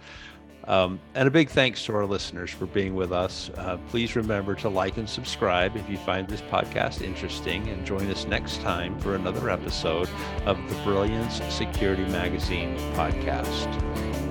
Um, 0.65 1.01
and 1.15 1.27
a 1.27 1.31
big 1.31 1.49
thanks 1.49 1.85
to 1.87 1.95
our 1.95 2.07
listeners 2.07 2.51
for 2.51 2.67
being 2.67 2.95
with 2.95 3.13
us. 3.13 3.51
Uh, 3.57 3.79
please 3.89 4.15
remember 4.15 4.55
to 4.57 4.69
like 4.69 4.97
and 4.99 5.09
subscribe 5.09 5.77
if 5.77 5.89
you 5.89 5.97
find 5.99 6.29
this 6.29 6.43
podcast 6.43 7.03
interesting, 7.03 7.69
and 7.69 7.85
join 7.85 8.11
us 8.11 8.27
next 8.27 8.61
time 8.61 8.99
for 9.01 9.15
another 9.15 9.51
episode 9.51 10.09
of 10.45 10.57
the 10.69 10.75
Brilliance 10.85 11.41
Security 11.53 12.05
Magazine 12.05 12.77
podcast. 12.95 14.30